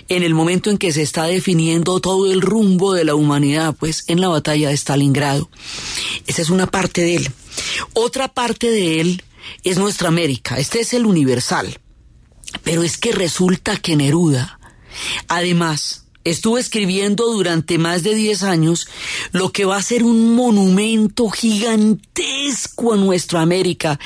en 0.09 0.23
el 0.23 0.35
momento 0.35 0.71
en 0.71 0.79
que 0.79 0.93
se 0.93 1.03
está 1.03 1.25
definiendo 1.25 2.01
todo 2.01 2.31
el 2.31 2.41
rumbo 2.41 2.93
de 2.93 3.05
la 3.05 3.15
humanidad, 3.15 3.75
pues 3.79 4.05
en 4.09 4.21
la 4.21 4.29
batalla 4.29 4.71
de 4.71 4.77
Stalingrado. 4.77 5.49
Esa 6.27 6.43
es 6.43 6.51
una 6.51 6.67
parte 6.67 7.03
de 7.03 7.17
él. 7.17 7.33
Otra 7.93 8.29
parte 8.29 8.71
de 8.71 9.01
él 9.01 9.23
es 9.63 9.79
nuestra 9.79 10.09
América, 10.09 10.59
este 10.59 10.81
es 10.81 10.95
el 10.95 11.07
universal. 11.07 11.79
Pero 12.63 12.83
es 12.83 12.99
que 12.99 13.13
resulta 13.13 13.77
que 13.77 13.97
Neruda, 13.97 14.59
además, 15.29 16.05
estuvo 16.31 16.59
escribiendo 16.59 17.27
durante 17.33 17.79
más 17.79 18.03
de 18.03 18.15
10 18.15 18.43
años 18.43 18.89
lo 19.33 19.51
que 19.51 19.65
va 19.65 19.77
a 19.77 19.83
ser 19.83 20.05
un 20.05 20.35
monumento 20.35 21.29
gigantesco 21.31 22.93
a 22.93 22.97
nuestra 22.97 23.41
América, 23.41 23.99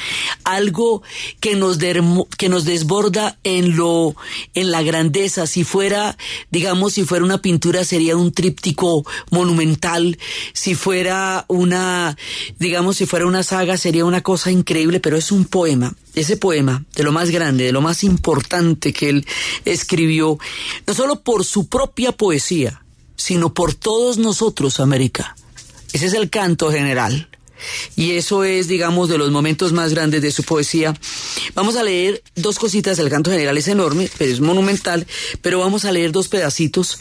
algo 0.45 1.03
que 1.41 1.57
nos, 1.57 1.79
que 2.39 2.49
nos 2.49 2.65
desborda 2.65 3.39
en 3.45 3.77
lo, 3.77 4.15
en 4.55 4.71
la 4.71 4.83
grandeza. 4.83 5.47
Si 5.47 5.65
fuera, 5.65 6.17
digamos, 6.51 6.95
si 6.95 7.05
fuera 7.05 7.25
una 7.25 7.43
pintura 7.43 7.85
sería 7.85 8.17
un 8.17 8.33
tríptico 8.33 9.05
monumental, 9.31 10.19
si 10.53 10.75
fuera 10.75 11.45
una, 11.49 12.17
digamos, 12.59 12.97
si 12.97 13.07
fuera 13.07 13.27
una 13.27 13.43
saga 13.43 13.77
sería 13.77 14.05
una 14.05 14.23
cosa 14.23 14.51
increíble, 14.51 15.01
pero 15.01 15.17
es 15.17 15.33
un 15.33 15.45
poema 15.45 15.95
ese 16.15 16.37
poema, 16.37 16.85
de 16.95 17.03
lo 17.03 17.13
más 17.13 17.31
grande, 17.31 17.65
de 17.65 17.73
lo 17.73 17.81
más 17.81 18.05
importante 18.05 18.93
que 18.93 19.09
él 19.09 19.27
escribió, 19.65 20.39
no 20.87 20.95
solo 20.95 21.21
por 21.21 21.45
su 21.45 21.69
propia 21.69 22.13
poesía, 22.13 22.83
sino 23.17 23.55
por 23.55 23.75
todos 23.75 24.19
nosotros, 24.19 24.81
América. 24.81 25.37
Ese 25.93 26.07
es 26.07 26.15
el 26.15 26.31
canto 26.31 26.71
general. 26.71 27.29
Y 27.95 28.13
eso 28.13 28.43
es, 28.43 28.67
digamos, 28.67 29.09
de 29.09 29.19
los 29.19 29.31
momentos 29.31 29.73
más 29.73 29.93
grandes 29.93 30.23
de 30.23 30.33
su 30.33 30.43
poesía. 30.43 30.99
Vamos 31.55 31.77
a 31.77 31.85
leer 31.85 32.23
dos 32.35 32.59
cositas. 32.59 32.99
El 32.99 33.09
canto 33.09 33.31
general 33.31 33.57
es 33.57 33.69
enorme, 33.69 34.11
pero 34.19 34.33
es 34.33 34.41
monumental. 34.41 35.07
Pero 35.43 35.61
vamos 35.61 35.85
a 35.85 35.93
leer 35.93 36.11
dos 36.11 36.27
pedacitos. 36.29 36.99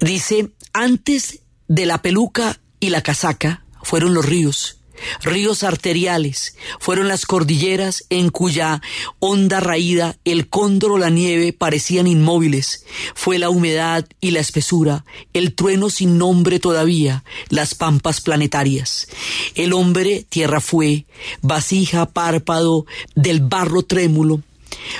Dice, 0.00 0.50
antes 0.72 1.40
de 1.68 1.86
la 1.86 2.00
peluca 2.00 2.58
y 2.80 2.90
la 2.90 3.02
casaca 3.02 3.64
fueron 3.82 4.14
los 4.14 4.24
ríos 4.24 4.78
ríos 5.22 5.62
arteriales, 5.62 6.56
fueron 6.78 7.08
las 7.08 7.26
cordilleras 7.26 8.04
en 8.10 8.30
cuya 8.30 8.82
honda 9.18 9.60
raída 9.60 10.16
el 10.24 10.48
cóndor 10.48 10.92
o 10.92 10.98
la 10.98 11.10
nieve 11.10 11.52
parecían 11.52 12.06
inmóviles, 12.06 12.84
fue 13.14 13.38
la 13.38 13.50
humedad 13.50 14.06
y 14.20 14.30
la 14.30 14.40
espesura, 14.40 15.04
el 15.32 15.54
trueno 15.54 15.90
sin 15.90 16.18
nombre 16.18 16.58
todavía, 16.58 17.24
las 17.48 17.74
pampas 17.74 18.20
planetarias. 18.20 19.08
El 19.54 19.72
hombre 19.72 20.26
tierra 20.28 20.60
fue, 20.60 21.06
vasija 21.42 22.06
párpado 22.06 22.86
del 23.14 23.40
barro 23.40 23.82
trémulo, 23.82 24.42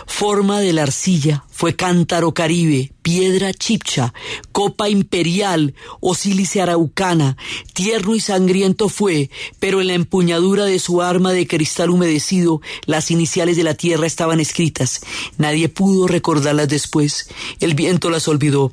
Forma 0.07 0.61
de 0.61 0.73
la 0.73 0.83
arcilla 0.83 1.45
fue 1.51 1.77
cántaro 1.77 2.35
caribe, 2.35 2.93
piedra 3.03 3.53
chipcha, 3.53 4.13
copa 4.53 4.89
imperial 4.89 5.75
o 6.01 6.15
sílice 6.15 6.61
araucana, 6.61 7.37
tierno 7.73 8.15
y 8.15 8.21
sangriento 8.21 8.89
fue, 8.89 9.31
pero 9.61 9.81
en 9.81 9.89
la 9.89 9.95
empuñadura 9.95 10.65
de 10.65 10.79
su 10.79 11.03
arma 11.03 11.33
de 11.33 11.47
cristal 11.47 11.91
humedecido 11.91 12.61
las 12.87 13.11
iniciales 13.11 13.57
de 13.57 13.65
la 13.65 13.75
tierra 13.75 14.07
estaban 14.07 14.41
escritas. 14.41 15.01
Nadie 15.39 15.69
pudo 15.69 16.07
recordarlas 16.07 16.69
después. 16.69 17.29
El 17.61 17.75
viento 17.75 18.11
las 18.11 18.29
olvidó. 18.29 18.73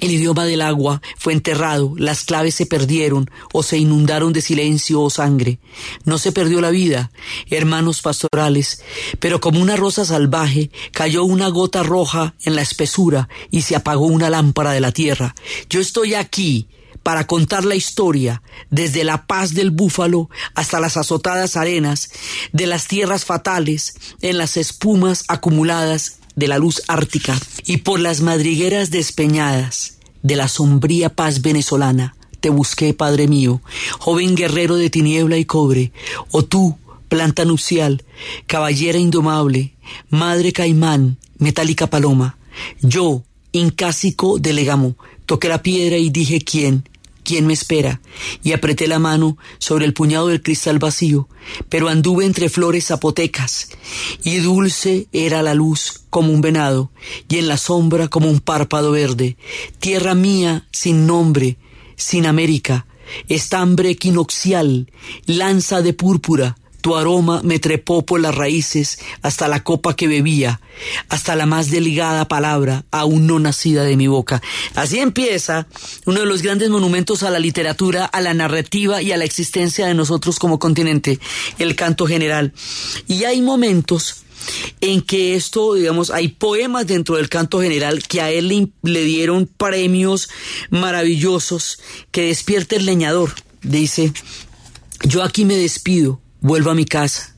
El 0.00 0.10
idioma 0.10 0.44
del 0.44 0.60
agua 0.60 1.00
fue 1.16 1.32
enterrado, 1.32 1.94
las 1.96 2.24
claves 2.24 2.54
se 2.54 2.66
perdieron 2.66 3.30
o 3.52 3.62
se 3.62 3.78
inundaron 3.78 4.32
de 4.34 4.42
silencio 4.42 5.00
o 5.00 5.08
sangre. 5.08 5.58
No 6.04 6.18
se 6.18 6.32
perdió 6.32 6.60
la 6.60 6.70
vida, 6.70 7.10
hermanos 7.48 8.02
pastorales, 8.02 8.82
pero 9.20 9.40
como 9.40 9.60
una 9.60 9.76
rosa 9.76 10.04
salvaje 10.04 10.70
cayó 10.92 11.24
una 11.24 11.48
gota 11.48 11.82
roja 11.82 12.34
en 12.44 12.56
la 12.56 12.62
espesura 12.62 13.28
y 13.50 13.62
se 13.62 13.74
apagó 13.74 14.06
una 14.06 14.28
lámpara 14.28 14.72
de 14.72 14.80
la 14.80 14.92
tierra. 14.92 15.34
Yo 15.70 15.80
estoy 15.80 16.14
aquí 16.14 16.68
para 17.02 17.26
contar 17.26 17.64
la 17.64 17.76
historia 17.76 18.42
desde 18.70 19.04
la 19.04 19.26
paz 19.26 19.54
del 19.54 19.70
búfalo 19.70 20.28
hasta 20.54 20.80
las 20.80 20.96
azotadas 20.96 21.56
arenas 21.56 22.10
de 22.52 22.66
las 22.66 22.88
tierras 22.88 23.24
fatales 23.24 23.94
en 24.22 24.38
las 24.38 24.56
espumas 24.56 25.24
acumuladas 25.28 26.18
de 26.36 26.48
la 26.48 26.58
luz 26.58 26.82
ártica 26.86 27.38
y 27.64 27.78
por 27.78 27.98
las 27.98 28.20
madrigueras 28.20 28.90
despeñadas 28.90 29.98
de 30.22 30.36
la 30.36 30.48
sombría 30.48 31.08
paz 31.08 31.42
venezolana. 31.42 32.14
Te 32.40 32.50
busqué, 32.50 32.94
Padre 32.94 33.26
mío, 33.26 33.60
joven 33.98 34.36
guerrero 34.36 34.76
de 34.76 34.90
tiniebla 34.90 35.38
y 35.38 35.44
cobre, 35.44 35.92
o 36.30 36.44
tú, 36.44 36.76
planta 37.08 37.44
nupcial, 37.44 38.04
caballera 38.46 38.98
indomable, 38.98 39.74
madre 40.10 40.52
caimán, 40.52 41.16
metálica 41.38 41.88
paloma. 41.88 42.36
Yo, 42.80 43.22
incásico 43.52 44.38
de 44.38 44.52
legamo, 44.52 44.96
toqué 45.24 45.48
la 45.48 45.62
piedra 45.62 45.96
y 45.96 46.10
dije 46.10 46.40
quién, 46.40 46.88
¿Quién 47.26 47.44
me 47.44 47.54
espera? 47.54 48.00
Y 48.44 48.52
apreté 48.52 48.86
la 48.86 49.00
mano 49.00 49.36
sobre 49.58 49.84
el 49.84 49.92
puñado 49.92 50.28
del 50.28 50.44
cristal 50.44 50.78
vacío, 50.78 51.28
pero 51.68 51.88
anduve 51.88 52.24
entre 52.24 52.48
flores 52.48 52.86
zapotecas, 52.86 53.70
y 54.22 54.36
dulce 54.36 55.08
era 55.10 55.42
la 55.42 55.52
luz 55.52 56.04
como 56.08 56.32
un 56.32 56.40
venado, 56.40 56.92
y 57.28 57.38
en 57.38 57.48
la 57.48 57.56
sombra 57.56 58.06
como 58.06 58.30
un 58.30 58.38
párpado 58.38 58.92
verde, 58.92 59.36
tierra 59.80 60.14
mía 60.14 60.68
sin 60.70 61.08
nombre, 61.08 61.58
sin 61.96 62.26
América, 62.26 62.86
estambre 63.26 63.90
equinoccial, 63.90 64.88
lanza 65.26 65.82
de 65.82 65.94
púrpura, 65.94 66.56
tu 66.86 66.94
aroma 66.94 67.40
me 67.42 67.58
trepó 67.58 68.06
por 68.06 68.20
las 68.20 68.32
raíces 68.32 69.00
hasta 69.20 69.48
la 69.48 69.64
copa 69.64 69.96
que 69.96 70.06
bebía, 70.06 70.60
hasta 71.08 71.34
la 71.34 71.44
más 71.44 71.68
delgada 71.68 72.28
palabra 72.28 72.84
aún 72.92 73.26
no 73.26 73.40
nacida 73.40 73.82
de 73.82 73.96
mi 73.96 74.06
boca. 74.06 74.40
Así 74.76 75.00
empieza 75.00 75.66
uno 76.04 76.20
de 76.20 76.26
los 76.26 76.42
grandes 76.42 76.70
monumentos 76.70 77.24
a 77.24 77.30
la 77.30 77.40
literatura, 77.40 78.04
a 78.04 78.20
la 78.20 78.34
narrativa 78.34 79.02
y 79.02 79.10
a 79.10 79.16
la 79.16 79.24
existencia 79.24 79.84
de 79.88 79.94
nosotros 79.94 80.38
como 80.38 80.60
continente, 80.60 81.18
el 81.58 81.74
canto 81.74 82.06
general. 82.06 82.52
Y 83.08 83.24
hay 83.24 83.42
momentos 83.42 84.22
en 84.80 85.02
que 85.02 85.34
esto, 85.34 85.74
digamos, 85.74 86.10
hay 86.10 86.28
poemas 86.28 86.86
dentro 86.86 87.16
del 87.16 87.28
canto 87.28 87.60
general 87.60 88.06
que 88.06 88.20
a 88.20 88.30
él 88.30 88.46
le, 88.46 88.68
le 88.84 89.02
dieron 89.02 89.48
premios 89.48 90.28
maravillosos, 90.70 91.80
que 92.12 92.26
despierta 92.26 92.76
el 92.76 92.86
leñador. 92.86 93.34
Dice, 93.60 94.12
yo 95.02 95.24
aquí 95.24 95.44
me 95.44 95.56
despido, 95.56 96.20
vuelvo 96.40 96.70
a 96.70 96.74
mi 96.74 96.84
casa 96.84 97.36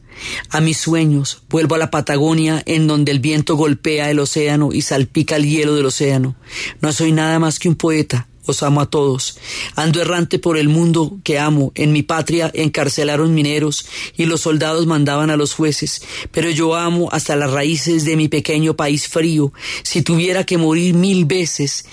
a 0.50 0.60
mis 0.60 0.78
sueños, 0.78 1.42
vuelvo 1.48 1.74
a 1.74 1.78
la 1.78 1.90
Patagonia 1.90 2.62
en 2.66 2.86
donde 2.86 3.12
el 3.12 3.20
viento 3.20 3.56
golpea 3.56 4.10
el 4.10 4.18
océano 4.18 4.70
y 4.72 4.82
salpica 4.82 5.36
el 5.36 5.48
hielo 5.48 5.74
del 5.74 5.86
océano. 5.86 6.36
No 6.80 6.92
soy 6.92 7.12
nada 7.12 7.38
más 7.38 7.58
que 7.58 7.68
un 7.68 7.76
poeta, 7.76 8.28
os 8.48 8.62
amo 8.62 8.80
a 8.80 8.86
todos. 8.86 9.38
Ando 9.76 10.00
errante 10.00 10.38
por 10.38 10.56
el 10.56 10.68
mundo 10.68 11.18
que 11.24 11.38
amo. 11.38 11.72
En 11.74 11.92
mi 11.92 12.02
patria 12.02 12.50
encarcelaron 12.54 13.34
mineros 13.34 13.86
y 14.16 14.26
los 14.26 14.42
soldados 14.42 14.86
mandaban 14.86 15.30
a 15.30 15.36
los 15.36 15.54
jueces. 15.54 16.02
Pero 16.32 16.50
yo 16.50 16.74
amo 16.74 17.08
hasta 17.12 17.36
las 17.36 17.50
raíces 17.50 18.04
de 18.04 18.16
mi 18.16 18.28
pequeño 18.28 18.74
país 18.74 19.08
frío. 19.08 19.52
Si 19.82 20.02
tuviera 20.02 20.44
que 20.44 20.58
morir 20.58 20.94
mil 20.94 21.24
veces, 21.24 21.84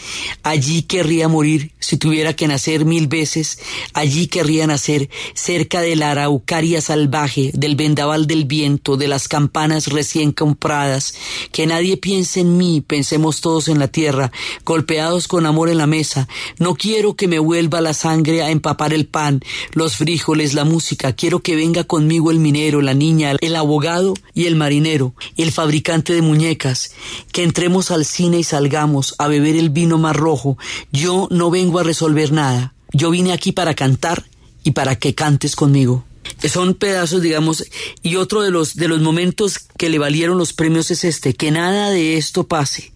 allí 0.43 0.84
querría 0.84 1.28
morir. 1.28 1.72
Si 1.80 1.97
tuviera 1.97 2.34
que 2.34 2.47
nacer 2.47 2.86
mil 2.86 3.08
veces, 3.08 3.60
allí 3.93 4.28
querría 4.28 4.66
nacer, 4.68 5.10
cerca 5.34 5.82
de 5.82 5.95
la 5.95 6.12
araucaria 6.12 6.82
salvaje, 6.82 7.51
del 7.53 7.76
vendaval 7.76 8.28
del 8.28 8.45
viento, 8.45 8.97
de 8.97 9.08
las 9.08 9.28
campanas 9.28 9.88
recién 9.88 10.32
compradas. 10.32 11.16
Que 11.51 11.68
nadie 11.68 11.97
piense 11.97 12.39
en 12.39 12.58
mí, 12.58 12.82
pensemos 12.82 13.41
todos 13.41 13.68
en 13.68 13.80
la 13.80 13.88
tierra, 13.88 14.32
golpeados 14.64 15.28
con 15.28 15.45
amor 15.45 15.70
en 15.70 15.78
la 15.78 15.88
mesa, 15.88 16.28
no 16.59 16.75
quiero 16.75 17.15
que 17.15 17.27
me 17.27 17.39
vuelva 17.39 17.81
la 17.81 17.93
sangre 17.93 18.41
a 18.41 18.49
empapar 18.49 18.93
el 18.93 19.05
pan, 19.05 19.41
los 19.73 19.97
frijoles, 19.97 20.53
la 20.53 20.63
música. 20.63 21.13
Quiero 21.13 21.39
que 21.39 21.55
venga 21.55 21.83
conmigo 21.83 22.31
el 22.31 22.39
minero, 22.39 22.81
la 22.81 22.93
niña, 22.93 23.35
el 23.39 23.55
abogado 23.55 24.13
y 24.33 24.45
el 24.45 24.55
marinero, 24.55 25.13
el 25.37 25.51
fabricante 25.51 26.13
de 26.13 26.21
muñecas. 26.21 26.91
Que 27.31 27.43
entremos 27.43 27.91
al 27.91 28.05
cine 28.05 28.39
y 28.39 28.43
salgamos 28.43 29.15
a 29.17 29.27
beber 29.27 29.55
el 29.55 29.69
vino 29.69 29.97
más 29.97 30.15
rojo. 30.15 30.57
Yo 30.91 31.27
no 31.31 31.49
vengo 31.49 31.79
a 31.79 31.83
resolver 31.83 32.31
nada. 32.31 32.73
Yo 32.93 33.09
vine 33.09 33.33
aquí 33.33 33.51
para 33.51 33.73
cantar 33.73 34.25
y 34.63 34.71
para 34.71 34.97
que 34.97 35.15
cantes 35.15 35.55
conmigo. 35.55 36.05
Son 36.47 36.73
pedazos, 36.73 37.21
digamos, 37.21 37.65
y 38.01 38.15
otro 38.15 38.41
de 38.41 38.51
los, 38.51 38.75
de 38.75 38.87
los 38.87 39.01
momentos 39.01 39.59
que 39.77 39.89
le 39.89 39.99
valieron 39.99 40.37
los 40.37 40.53
premios 40.53 40.91
es 40.91 41.03
este, 41.03 41.33
que 41.33 41.51
nada 41.51 41.89
de 41.89 42.17
esto 42.17 42.47
pase, 42.47 42.93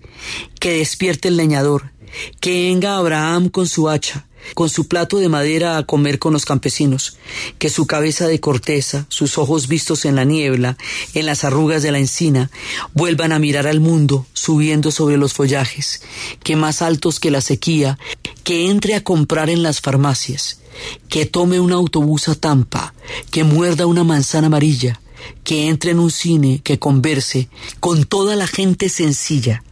que 0.59 0.73
despierte 0.73 1.27
el 1.27 1.37
leñador, 1.37 1.91
que 2.39 2.69
venga 2.69 2.97
Abraham 2.97 3.49
con 3.49 3.67
su 3.67 3.89
hacha, 3.89 4.25
con 4.53 4.69
su 4.69 4.87
plato 4.87 5.17
de 5.17 5.29
madera 5.29 5.77
a 5.77 5.83
comer 5.83 6.19
con 6.19 6.33
los 6.33 6.45
campesinos, 6.45 7.17
que 7.57 7.69
su 7.69 7.85
cabeza 7.85 8.27
de 8.27 8.39
corteza, 8.39 9.05
sus 9.09 9.37
ojos 9.37 9.67
vistos 9.67 10.05
en 10.05 10.15
la 10.15 10.23
niebla, 10.23 10.77
en 11.13 11.25
las 11.25 11.43
arrugas 11.43 11.83
de 11.83 11.91
la 11.91 11.99
encina, 11.99 12.49
vuelvan 12.93 13.31
a 13.31 13.39
mirar 13.39 13.67
al 13.67 13.79
mundo 13.79 14.25
subiendo 14.33 14.91
sobre 14.91 15.17
los 15.17 15.33
follajes, 15.33 16.01
que 16.43 16.55
más 16.55 16.81
altos 16.81 17.19
que 17.19 17.31
la 17.31 17.41
sequía, 17.41 17.99
que 18.43 18.69
entre 18.69 18.95
a 18.95 19.03
comprar 19.03 19.49
en 19.49 19.63
las 19.63 19.81
farmacias, 19.81 20.59
que 21.09 21.25
tome 21.25 21.59
un 21.59 21.71
autobús 21.71 22.29
a 22.29 22.35
Tampa, 22.35 22.93
que 23.31 23.43
muerda 23.43 23.85
una 23.85 24.03
manzana 24.03 24.47
amarilla, 24.47 25.01
que 25.43 25.67
entre 25.67 25.91
en 25.91 25.99
un 25.99 26.11
cine, 26.11 26.61
que 26.63 26.79
converse 26.79 27.49
con 27.79 28.05
toda 28.05 28.35
la 28.35 28.47
gente 28.47 28.89
sencilla, 28.89 29.63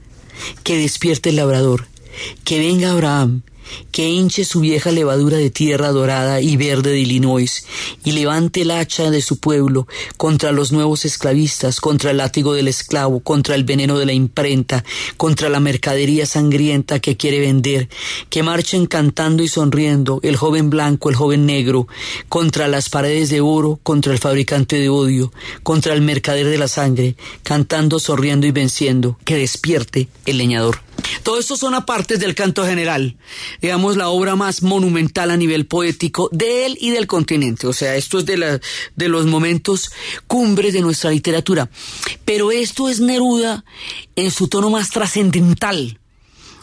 que 0.64 0.78
despierte 0.78 1.30
el 1.30 1.38
labrador, 1.38 1.88
que 2.44 2.60
venga 2.60 2.92
Abraham, 2.92 3.42
que 3.92 4.10
hinche 4.10 4.46
su 4.46 4.60
vieja 4.60 4.92
levadura 4.92 5.38
de 5.38 5.50
tierra 5.50 5.92
dorada 5.92 6.42
y 6.42 6.58
verde 6.58 6.92
de 6.92 7.00
Illinois, 7.00 7.66
y 8.04 8.12
levante 8.12 8.62
el 8.62 8.72
hacha 8.72 9.10
de 9.12 9.22
su 9.22 9.40
pueblo 9.40 9.88
contra 10.18 10.52
los 10.52 10.72
nuevos 10.72 11.06
esclavistas, 11.06 11.82
contra 11.82 12.12
el 12.12 12.18
látigo 12.18 12.54
del 12.54 12.68
esclavo, 12.68 13.20
contra 13.20 13.56
el 13.56 13.64
veneno 13.64 13.98
de 13.98 14.06
la 14.06 14.14
imprenta, 14.14 14.84
contra 15.18 15.50
la 15.50 15.60
mercadería 15.60 16.26
sangrienta 16.26 17.00
que 17.00 17.18
quiere 17.18 17.40
vender, 17.40 17.90
que 18.30 18.44
marchen 18.44 18.86
cantando 18.86 19.44
y 19.44 19.48
sonriendo 19.48 20.20
el 20.24 20.36
joven 20.36 20.70
blanco, 20.70 21.10
el 21.10 21.16
joven 21.16 21.46
negro, 21.46 21.88
contra 22.30 22.68
las 22.68 22.90
paredes 22.90 23.30
de 23.30 23.42
oro, 23.42 23.80
contra 23.84 24.14
el 24.14 24.20
fabricante 24.20 24.78
de 24.78 24.90
odio, 24.90 25.32
contra 25.64 25.94
el 25.94 26.02
mercader 26.02 26.48
de 26.48 26.58
la 26.58 26.68
sangre, 26.68 27.16
cantando, 27.44 28.00
sonriendo 28.00 28.48
y 28.48 28.52
venciendo, 28.52 29.18
que 29.26 29.36
despierte 29.36 30.08
el 30.26 30.38
leñador. 30.38 30.82
Todo 31.24 31.40
esto 31.40 31.56
son 31.58 31.74
apartes 31.74 32.20
del 32.20 32.36
canto 32.36 32.66
general, 32.66 33.18
digamos 33.62 33.98
la 33.98 34.10
obra 34.10 34.36
más 34.36 34.64
monumental 34.64 35.32
a 35.32 35.38
nivel 35.38 35.66
poético 35.66 36.30
de 36.32 36.66
él 36.66 36.78
y 36.80 36.92
del 36.92 37.08
continente. 37.08 37.68
O 37.68 37.74
sea, 37.74 37.96
esto 37.96 38.20
es 38.20 38.26
de, 38.26 38.38
la, 38.38 38.60
de 38.96 39.10
los 39.10 39.26
momentos 39.26 39.92
cumbres 40.28 40.74
de 40.74 40.82
nuestra 40.82 41.12
literatura. 41.12 41.70
Pero 42.26 42.52
esto 42.52 42.90
es 42.90 43.00
Neruda 43.00 43.64
en 44.16 44.32
su 44.32 44.48
tono 44.48 44.70
más 44.70 44.90
trascendental 44.90 46.00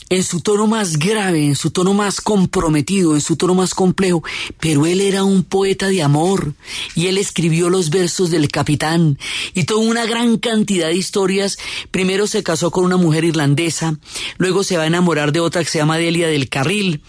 en 0.09 0.23
su 0.23 0.41
tono 0.41 0.67
más 0.67 0.99
grave, 0.99 1.47
en 1.47 1.57
su 1.57 1.71
tono 1.71 1.95
más 1.95 2.21
comprometido, 2.21 3.15
en 3.15 3.21
su 3.21 3.37
tono 3.37 3.55
más 3.55 3.75
complejo, 3.75 4.23
pero 4.61 4.87
él 4.87 5.01
era 5.01 5.25
un 5.25 5.45
poeta 5.45 5.89
de 5.89 6.03
amor 6.03 6.55
y 6.95 7.07
él 7.07 7.19
escribió 7.19 7.71
los 7.71 7.91
versos 7.91 8.31
del 8.31 8.49
capitán 8.49 9.19
y 9.55 9.65
toda 9.65 9.81
una 9.81 10.07
gran 10.07 10.39
cantidad 10.39 10.89
de 10.89 10.97
historias. 10.97 11.59
Primero 11.91 12.27
se 12.27 12.43
casó 12.43 12.71
con 12.71 12.85
una 12.85 12.97
mujer 12.97 13.25
irlandesa, 13.25 13.99
luego 14.39 14.65
se 14.65 14.77
va 14.77 14.85
a 14.85 14.89
enamorar 14.89 15.33
de 15.33 15.41
otra 15.41 15.63
que 15.63 15.71
se 15.71 15.79
llama 15.79 15.99
Delia 15.99 16.29
del 16.29 16.49
Carril, 16.49 17.03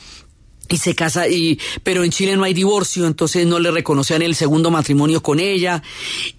y 0.69 0.77
se 0.77 0.95
casa 0.95 1.27
y 1.27 1.59
pero 1.83 2.03
en 2.03 2.11
Chile 2.11 2.35
no 2.35 2.43
hay 2.43 2.53
divorcio, 2.53 3.05
entonces 3.05 3.45
no 3.45 3.59
le 3.59 3.71
reconocían 3.71 4.23
el 4.23 4.35
segundo 4.35 4.71
matrimonio 4.71 5.21
con 5.21 5.39
ella 5.39 5.83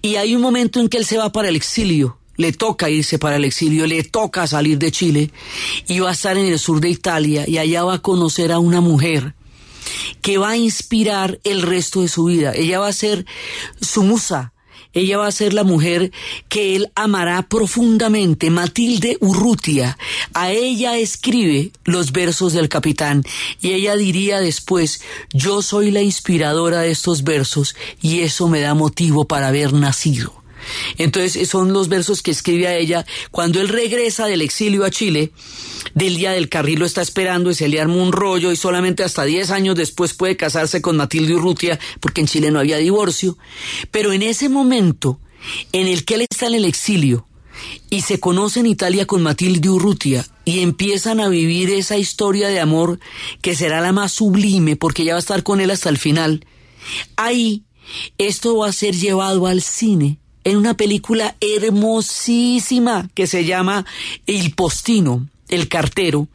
y 0.01 0.15
hay 0.15 0.35
un 0.35 0.41
momento 0.41 0.79
en 0.79 0.89
que 0.89 0.97
él 0.97 1.05
se 1.05 1.17
va 1.17 1.31
para 1.31 1.47
el 1.47 1.55
exilio 1.55 2.17
le 2.37 2.53
toca 2.53 2.89
irse 2.89 3.19
para 3.19 3.35
el 3.35 3.45
exilio, 3.45 3.85
le 3.87 4.03
toca 4.03 4.47
salir 4.47 4.77
de 4.77 4.91
Chile 4.91 5.31
y 5.87 5.99
va 5.99 6.09
a 6.09 6.13
estar 6.13 6.37
en 6.37 6.45
el 6.45 6.59
sur 6.59 6.79
de 6.79 6.89
Italia 6.89 7.43
y 7.47 7.57
allá 7.57 7.83
va 7.83 7.95
a 7.95 8.01
conocer 8.01 8.51
a 8.51 8.59
una 8.59 8.79
mujer 8.79 9.33
que 10.21 10.37
va 10.37 10.51
a 10.51 10.57
inspirar 10.57 11.39
el 11.43 11.61
resto 11.61 12.01
de 12.01 12.07
su 12.07 12.25
vida. 12.25 12.53
Ella 12.53 12.79
va 12.79 12.87
a 12.87 12.93
ser 12.93 13.25
su 13.81 14.03
musa, 14.03 14.53
ella 14.93 15.17
va 15.17 15.27
a 15.27 15.31
ser 15.31 15.53
la 15.53 15.63
mujer 15.63 16.11
que 16.49 16.75
él 16.75 16.91
amará 16.95 17.43
profundamente, 17.43 18.49
Matilde 18.49 19.17
Urrutia. 19.19 19.97
A 20.33 20.51
ella 20.51 20.97
escribe 20.97 21.71
los 21.85 22.11
versos 22.11 22.53
del 22.53 22.69
capitán 22.69 23.23
y 23.61 23.73
ella 23.73 23.95
diría 23.95 24.39
después, 24.39 25.01
yo 25.33 25.61
soy 25.61 25.91
la 25.91 26.01
inspiradora 26.01 26.81
de 26.81 26.91
estos 26.91 27.23
versos 27.23 27.75
y 28.01 28.21
eso 28.21 28.47
me 28.47 28.61
da 28.61 28.73
motivo 28.73 29.25
para 29.25 29.49
haber 29.49 29.73
nacido. 29.73 30.36
Entonces 30.97 31.47
son 31.47 31.73
los 31.73 31.89
versos 31.89 32.21
que 32.21 32.31
escribe 32.31 32.67
a 32.67 32.75
ella 32.75 33.05
cuando 33.31 33.61
él 33.61 33.69
regresa 33.69 34.25
del 34.25 34.41
exilio 34.41 34.85
a 34.85 34.91
Chile, 34.91 35.31
del 35.93 36.17
día 36.17 36.31
del 36.31 36.49
carril 36.49 36.79
lo 36.79 36.85
está 36.85 37.01
esperando 37.01 37.49
y 37.49 37.55
se 37.55 37.67
le 37.67 37.79
arma 37.79 37.95
un 37.95 38.11
rollo 38.11 38.51
y 38.51 38.55
solamente 38.55 39.03
hasta 39.03 39.23
10 39.23 39.51
años 39.51 39.75
después 39.75 40.13
puede 40.13 40.37
casarse 40.37 40.81
con 40.81 40.97
Matilde 40.97 41.35
Urrutia 41.35 41.79
porque 41.99 42.21
en 42.21 42.27
Chile 42.27 42.51
no 42.51 42.59
había 42.59 42.77
divorcio. 42.77 43.37
Pero 43.91 44.13
en 44.13 44.23
ese 44.23 44.49
momento 44.49 45.19
en 45.71 45.87
el 45.87 46.05
que 46.05 46.15
él 46.15 46.21
está 46.29 46.47
en 46.47 46.55
el 46.55 46.65
exilio 46.65 47.27
y 47.89 48.01
se 48.01 48.19
conoce 48.19 48.59
en 48.59 48.67
Italia 48.67 49.05
con 49.05 49.23
Matilde 49.23 49.69
Urrutia 49.69 50.25
y 50.45 50.59
empiezan 50.59 51.19
a 51.19 51.29
vivir 51.29 51.69
esa 51.69 51.97
historia 51.97 52.49
de 52.49 52.59
amor 52.59 52.99
que 53.41 53.55
será 53.55 53.81
la 53.81 53.93
más 53.93 54.11
sublime 54.11 54.75
porque 54.75 55.03
ella 55.03 55.13
va 55.13 55.17
a 55.17 55.19
estar 55.19 55.43
con 55.43 55.59
él 55.59 55.71
hasta 55.71 55.89
el 55.89 55.97
final, 55.97 56.45
ahí 57.15 57.63
esto 58.17 58.57
va 58.57 58.67
a 58.67 58.73
ser 58.73 58.95
llevado 58.95 59.47
al 59.47 59.61
cine 59.61 60.19
en 60.47 60.55
una 60.55 60.75
película 60.75 61.35
hermosísima 61.41 63.09
que 63.13 63.27
se 63.27 63.43
llama 63.43 63.85
El 64.25 64.53
Postino 64.53 65.27
el 65.49 65.67
cartero, 65.67 66.27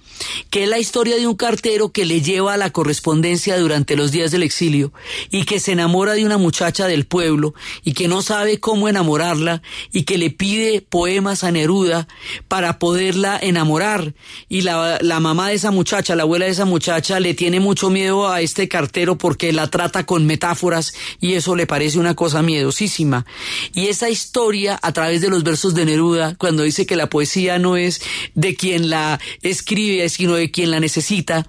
que 0.50 0.64
es 0.64 0.68
la 0.68 0.78
historia 0.78 1.16
de 1.16 1.26
un 1.26 1.36
cartero 1.36 1.92
que 1.92 2.04
le 2.04 2.20
lleva 2.20 2.54
a 2.54 2.56
la 2.56 2.70
correspondencia 2.70 3.58
durante 3.58 3.96
los 3.96 4.12
días 4.12 4.30
del 4.30 4.42
exilio 4.42 4.92
y 5.30 5.44
que 5.44 5.60
se 5.60 5.72
enamora 5.72 6.14
de 6.14 6.24
una 6.24 6.38
muchacha 6.38 6.86
del 6.86 7.06
pueblo 7.06 7.54
y 7.84 7.92
que 7.94 8.08
no 8.08 8.22
sabe 8.22 8.60
cómo 8.60 8.88
enamorarla 8.88 9.62
y 9.92 10.04
que 10.04 10.18
le 10.18 10.30
pide 10.30 10.80
poemas 10.80 11.44
a 11.44 11.50
Neruda 11.50 12.08
para 12.48 12.78
poderla 12.78 13.38
enamorar. 13.40 14.14
Y 14.48 14.62
la, 14.62 14.98
la 15.00 15.20
mamá 15.20 15.48
de 15.48 15.54
esa 15.54 15.70
muchacha, 15.70 16.14
la 16.14 16.22
abuela 16.22 16.46
de 16.46 16.52
esa 16.52 16.64
muchacha 16.64 17.20
le 17.20 17.34
tiene 17.34 17.60
mucho 17.60 17.90
miedo 17.90 18.28
a 18.28 18.40
este 18.40 18.68
cartero 18.68 19.16
porque 19.16 19.52
la 19.52 19.68
trata 19.68 20.04
con 20.04 20.26
metáforas 20.26 20.92
y 21.20 21.34
eso 21.34 21.56
le 21.56 21.66
parece 21.66 21.98
una 21.98 22.14
cosa 22.14 22.42
miedosísima. 22.42 23.26
Y 23.74 23.86
esa 23.86 24.10
historia 24.10 24.78
a 24.82 24.92
través 24.92 25.20
de 25.20 25.30
los 25.30 25.44
versos 25.44 25.74
de 25.74 25.84
Neruda 25.84 26.34
cuando 26.38 26.62
dice 26.62 26.86
que 26.86 26.96
la 26.96 27.08
poesía 27.08 27.58
no 27.58 27.76
es 27.76 28.02
de 28.34 28.54
quien 28.54 28.90
la 28.90 29.20
escribe, 29.42 30.04
sino 30.12 30.34
de 30.34 30.50
quien 30.50 30.70
la 30.70 30.80
necesita, 30.80 31.46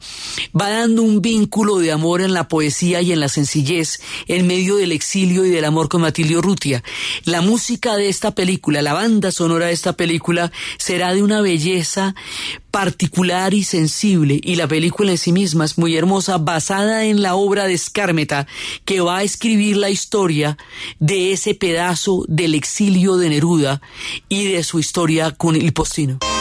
va 0.60 0.70
dando 0.70 1.04
un 1.04 1.22
vínculo 1.22 1.78
de 1.78 1.92
amor 1.92 2.22
en 2.22 2.34
la 2.34 2.48
poesía 2.48 3.02
y 3.02 3.12
en 3.12 3.20
la 3.20 3.30
sencillez, 3.30 4.00
en 4.28 4.48
medio 4.48 4.76
del 4.76 4.92
exilio 4.92 5.46
y 5.46 5.50
del 5.50 5.66
amor 5.66 5.90
con 5.90 6.02
Matilde 6.02 6.42
Rutia. 6.42 6.84
La 7.26 7.42
música 7.42 7.96
de 7.96 8.10
esta 8.10 8.34
película, 8.36 8.82
la 8.82 8.94
banda 8.94 9.32
sonora 9.32 9.68
de 9.68 9.74
esta 9.74 9.94
película, 9.94 10.52
será 10.78 11.14
de 11.14 11.24
una 11.24 11.42
belleza 11.42 12.16
particular 12.72 13.54
y 13.54 13.64
sensible, 13.64 14.40
y 14.44 14.56
la 14.56 14.68
película 14.68 15.12
en 15.12 15.18
sí 15.20 15.32
misma 15.32 15.66
es 15.66 15.78
muy 15.78 15.96
hermosa, 15.96 16.40
basada 16.40 17.06
en 17.06 17.22
la 17.22 17.36
obra 17.36 17.68
de 17.68 17.74
Escármeta, 17.74 18.48
que 18.84 19.00
va 19.00 19.18
a 19.18 19.24
escribir 19.24 19.78
la 19.78 19.92
historia 19.92 20.58
de 21.00 21.34
ese 21.34 21.54
pedazo 21.54 22.26
del 22.28 22.56
exilio 22.56 23.18
de 23.18 23.30
Neruda 23.30 23.82
y 24.28 24.46
de 24.46 24.64
su 24.64 24.80
historia 24.80 25.32
con 25.32 25.56
el 25.56 25.72
postino. 25.74 26.33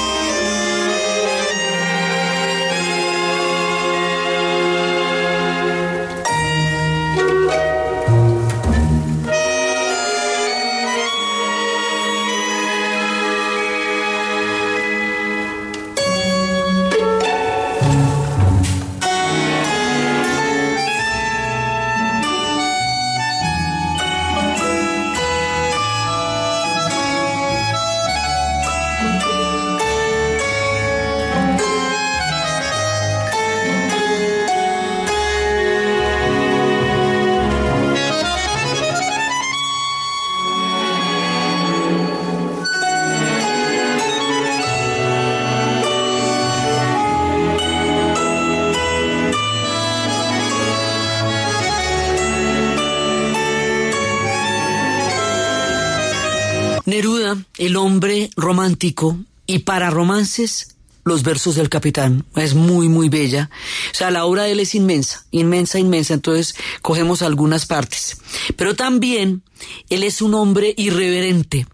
Neruda, 56.93 57.43
el 57.57 57.77
hombre 57.77 58.29
romántico, 58.37 59.17
y 59.47 59.61
para 59.61 59.89
romances, 59.89 60.77
los 61.05 61.23
versos 61.23 61.55
del 61.55 61.71
capitán. 61.71 62.27
Es 62.37 62.53
muy, 62.53 62.91
muy 62.91 63.09
bella. 63.09 63.49
O 63.93 63.95
sea, 63.95 64.11
la 64.11 64.27
obra 64.27 64.43
de 64.43 64.53
él 64.53 64.61
es 64.61 64.75
inmensa, 64.75 65.25
inmensa, 65.31 65.79
inmensa. 65.79 66.13
Entonces, 66.13 66.55
cogemos 66.83 67.23
algunas 67.23 67.65
partes. 67.65 68.19
Pero 68.57 68.77
también, 68.77 69.43
él 69.89 70.03
es 70.03 70.21
un 70.21 70.35
hombre 70.35 70.75
irreverente. 70.77 71.67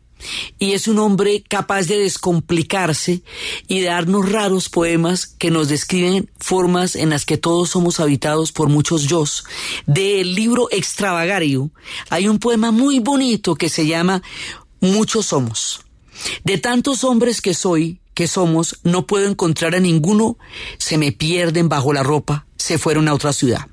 Y 0.61 0.73
es 0.73 0.87
un 0.87 1.01
hombre 1.01 1.43
capaz 1.49 1.87
de 1.87 1.99
descomplicarse 1.99 3.23
y 3.67 3.81
de 3.81 3.87
darnos 3.87 4.31
raros 4.31 4.69
poemas 4.69 5.27
que 5.27 5.51
nos 5.51 5.69
describen 5.69 6.31
formas 6.39 6.95
en 6.95 7.11
las 7.11 7.25
que 7.25 7.39
todos 7.39 7.71
somos 7.71 7.99
habitados 7.99 8.53
por 8.53 8.69
muchos 8.69 9.03
yo. 9.03 9.25
Del 9.87 10.37
libro 10.37 10.69
Extravagario 10.71 11.71
hay 12.09 12.29
un 12.29 12.39
poema 12.39 12.71
muy 12.71 13.01
bonito 13.01 13.57
que 13.57 13.69
se 13.69 13.87
llama 13.87 14.23
muchos 14.81 15.27
somos. 15.27 15.81
De 16.45 16.59
tantos 16.59 17.05
hombres 17.05 17.41
que 17.41 17.55
soy, 17.55 18.01
que 18.15 18.27
somos, 18.27 18.81
no 18.83 19.07
puedo 19.07 19.29
encontrar 19.29 19.75
a 19.75 19.81
ninguno, 19.81 20.39
se 20.79 20.99
me 20.99 21.13
pierden 21.13 21.69
bajo 21.69 21.93
la 21.93 22.03
ropa, 22.03 22.47
se 22.57 22.79
fueron 22.79 23.09
a 23.09 23.15
otra 23.15 23.33
ciudad. 23.33 23.69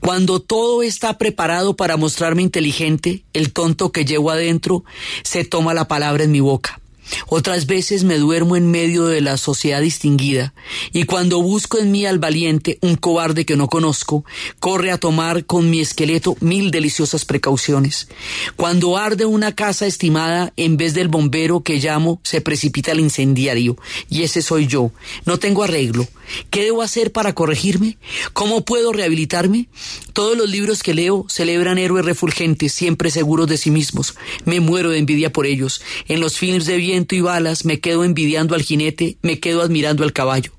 Cuando 0.00 0.40
todo 0.40 0.82
está 0.82 1.18
preparado 1.18 1.76
para 1.76 1.96
mostrarme 1.96 2.42
inteligente, 2.42 3.24
el 3.32 3.52
tonto 3.52 3.92
que 3.92 4.04
llevo 4.04 4.30
adentro 4.30 4.84
se 5.22 5.44
toma 5.44 5.74
la 5.74 5.88
palabra 5.88 6.24
en 6.24 6.32
mi 6.32 6.40
boca. 6.40 6.80
Otras 7.28 7.66
veces 7.66 8.04
me 8.04 8.18
duermo 8.18 8.56
en 8.56 8.70
medio 8.70 9.06
de 9.06 9.20
la 9.20 9.36
sociedad 9.36 9.80
distinguida, 9.80 10.54
y 10.92 11.04
cuando 11.04 11.42
busco 11.42 11.78
en 11.78 11.90
mí 11.90 12.06
al 12.06 12.18
valiente, 12.18 12.78
un 12.82 12.96
cobarde 12.96 13.44
que 13.44 13.56
no 13.56 13.68
conozco, 13.68 14.24
corre 14.60 14.90
a 14.90 14.98
tomar 14.98 15.44
con 15.44 15.70
mi 15.70 15.80
esqueleto 15.80 16.36
mil 16.40 16.70
deliciosas 16.70 17.24
precauciones. 17.24 18.08
Cuando 18.56 18.96
arde 18.96 19.26
una 19.26 19.54
casa 19.54 19.86
estimada, 19.86 20.52
en 20.56 20.76
vez 20.76 20.94
del 20.94 21.08
bombero 21.08 21.62
que 21.62 21.78
llamo, 21.78 22.20
se 22.22 22.40
precipita 22.40 22.92
el 22.92 23.00
incendiario, 23.00 23.76
y 24.08 24.22
ese 24.22 24.42
soy 24.42 24.66
yo. 24.66 24.90
No 25.24 25.38
tengo 25.38 25.62
arreglo. 25.62 26.06
¿Qué 26.50 26.64
debo 26.64 26.82
hacer 26.82 27.12
para 27.12 27.34
corregirme? 27.34 27.98
¿Cómo 28.32 28.64
puedo 28.64 28.92
rehabilitarme? 28.92 29.68
Todos 30.14 30.36
los 30.38 30.48
libros 30.48 30.82
que 30.82 30.94
leo 30.94 31.26
celebran 31.28 31.76
héroes 31.76 32.04
refulgentes, 32.04 32.72
siempre 32.72 33.10
seguros 33.10 33.46
de 33.46 33.58
sí 33.58 33.70
mismos. 33.70 34.14
Me 34.44 34.60
muero 34.60 34.90
de 34.90 34.98
envidia 34.98 35.32
por 35.32 35.46
ellos. 35.46 35.82
En 36.08 36.20
los 36.20 36.38
films 36.38 36.64
de 36.64 36.76
y 36.94 37.20
balas 37.20 37.64
me 37.64 37.80
quedo 37.80 38.04
envidiando 38.04 38.54
al 38.54 38.62
jinete, 38.62 39.18
me 39.22 39.40
quedo 39.40 39.62
admirando 39.62 40.04
al 40.04 40.12
caballo. 40.12 40.52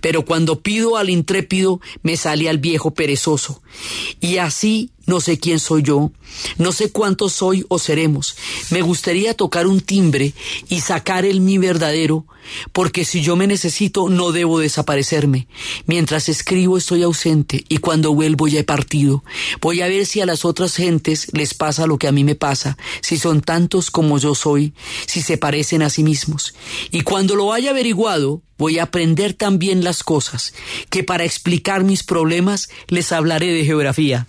Pero 0.00 0.24
cuando 0.24 0.60
pido 0.60 0.96
al 0.96 1.10
intrépido, 1.10 1.80
me 2.02 2.16
sale 2.16 2.48
al 2.48 2.58
viejo 2.58 2.94
perezoso. 2.94 3.62
Y 4.20 4.38
así 4.38 4.90
no 5.08 5.20
sé 5.22 5.38
quién 5.38 5.58
soy 5.58 5.82
yo, 5.82 6.12
no 6.58 6.70
sé 6.70 6.92
cuánto 6.92 7.30
soy 7.30 7.64
o 7.68 7.78
seremos. 7.78 8.36
Me 8.70 8.82
gustaría 8.82 9.34
tocar 9.34 9.66
un 9.66 9.80
timbre 9.80 10.34
y 10.68 10.80
sacar 10.82 11.24
el 11.24 11.40
mi 11.40 11.56
verdadero, 11.56 12.26
porque 12.72 13.06
si 13.06 13.22
yo 13.22 13.34
me 13.34 13.46
necesito 13.46 14.10
no 14.10 14.32
debo 14.32 14.58
desaparecerme. 14.58 15.48
Mientras 15.86 16.28
escribo 16.28 16.76
estoy 16.76 17.02
ausente 17.02 17.64
y 17.70 17.78
cuando 17.78 18.14
vuelvo 18.14 18.48
ya 18.48 18.60
he 18.60 18.64
partido. 18.64 19.24
Voy 19.62 19.80
a 19.80 19.88
ver 19.88 20.04
si 20.04 20.20
a 20.20 20.26
las 20.26 20.44
otras 20.44 20.76
gentes 20.76 21.28
les 21.32 21.54
pasa 21.54 21.86
lo 21.86 21.98
que 21.98 22.06
a 22.06 22.12
mí 22.12 22.22
me 22.22 22.34
pasa, 22.34 22.76
si 23.00 23.16
son 23.16 23.40
tantos 23.40 23.90
como 23.90 24.18
yo 24.18 24.34
soy, 24.34 24.74
si 25.06 25.22
se 25.22 25.38
parecen 25.38 25.82
a 25.82 25.90
sí 25.90 26.02
mismos. 26.02 26.54
Y 26.90 27.00
cuando 27.00 27.34
lo 27.34 27.54
haya 27.54 27.70
averiguado, 27.70 28.42
voy 28.58 28.78
a 28.78 28.82
aprender 28.84 29.34
también 29.34 29.84
las 29.84 30.02
cosas, 30.02 30.52
que 30.90 31.04
para 31.04 31.24
explicar 31.24 31.84
mis 31.84 32.02
problemas 32.02 32.68
les 32.88 33.12
hablaré 33.12 33.52
de 33.52 33.64
geografía. 33.64 34.26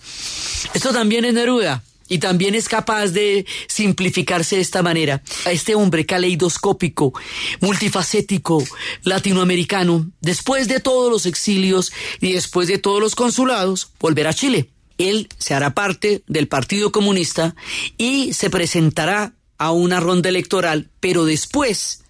Esto 0.73 0.93
también 0.93 1.25
es 1.25 1.33
Neruda. 1.33 1.83
Y 2.11 2.17
también 2.17 2.55
es 2.55 2.67
capaz 2.67 3.09
de 3.09 3.45
simplificarse 3.67 4.55
de 4.55 4.63
esta 4.63 4.81
manera. 4.81 5.21
A 5.45 5.51
este 5.51 5.75
hombre 5.75 6.07
caleidoscópico, 6.07 7.13
multifacético, 7.61 8.63
latinoamericano, 9.03 10.09
después 10.19 10.67
de 10.67 10.79
todos 10.79 11.11
los 11.11 11.27
exilios 11.27 11.93
y 12.19 12.33
después 12.33 12.67
de 12.67 12.79
todos 12.79 12.99
los 12.99 13.13
consulados, 13.13 13.91
volverá 13.99 14.31
a 14.31 14.33
Chile. 14.33 14.71
Él 14.97 15.29
se 15.37 15.53
hará 15.53 15.75
parte 15.75 16.23
del 16.25 16.47
Partido 16.47 16.91
Comunista 16.91 17.55
y 17.99 18.33
se 18.33 18.49
presentará 18.49 19.33
a 19.59 19.71
una 19.71 19.99
ronda 19.99 20.29
electoral, 20.29 20.89
pero 20.99 21.25
después 21.25 22.03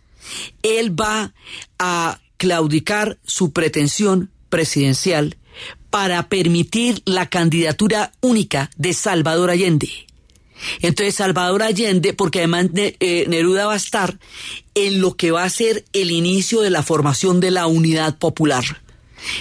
él 0.63 0.97
va 0.97 1.33
a 1.77 2.21
claudicar 2.37 3.19
su 3.25 3.51
pretensión 3.51 4.31
presidencial 4.49 5.35
para 5.89 6.27
permitir 6.29 7.01
la 7.05 7.29
candidatura 7.29 8.11
única 8.21 8.69
de 8.77 8.93
Salvador 8.93 9.49
Allende. 9.49 9.89
Entonces 10.81 11.15
Salvador 11.15 11.63
Allende, 11.63 12.13
porque 12.13 12.39
además 12.39 12.67
eh, 12.75 13.25
Neruda 13.27 13.65
va 13.65 13.73
a 13.73 13.77
estar 13.77 14.19
en 14.75 15.01
lo 15.01 15.15
que 15.15 15.31
va 15.31 15.43
a 15.43 15.49
ser 15.49 15.85
el 15.93 16.11
inicio 16.11 16.61
de 16.61 16.69
la 16.69 16.83
formación 16.83 17.39
de 17.39 17.51
la 17.51 17.67
unidad 17.67 18.17
popular 18.17 18.63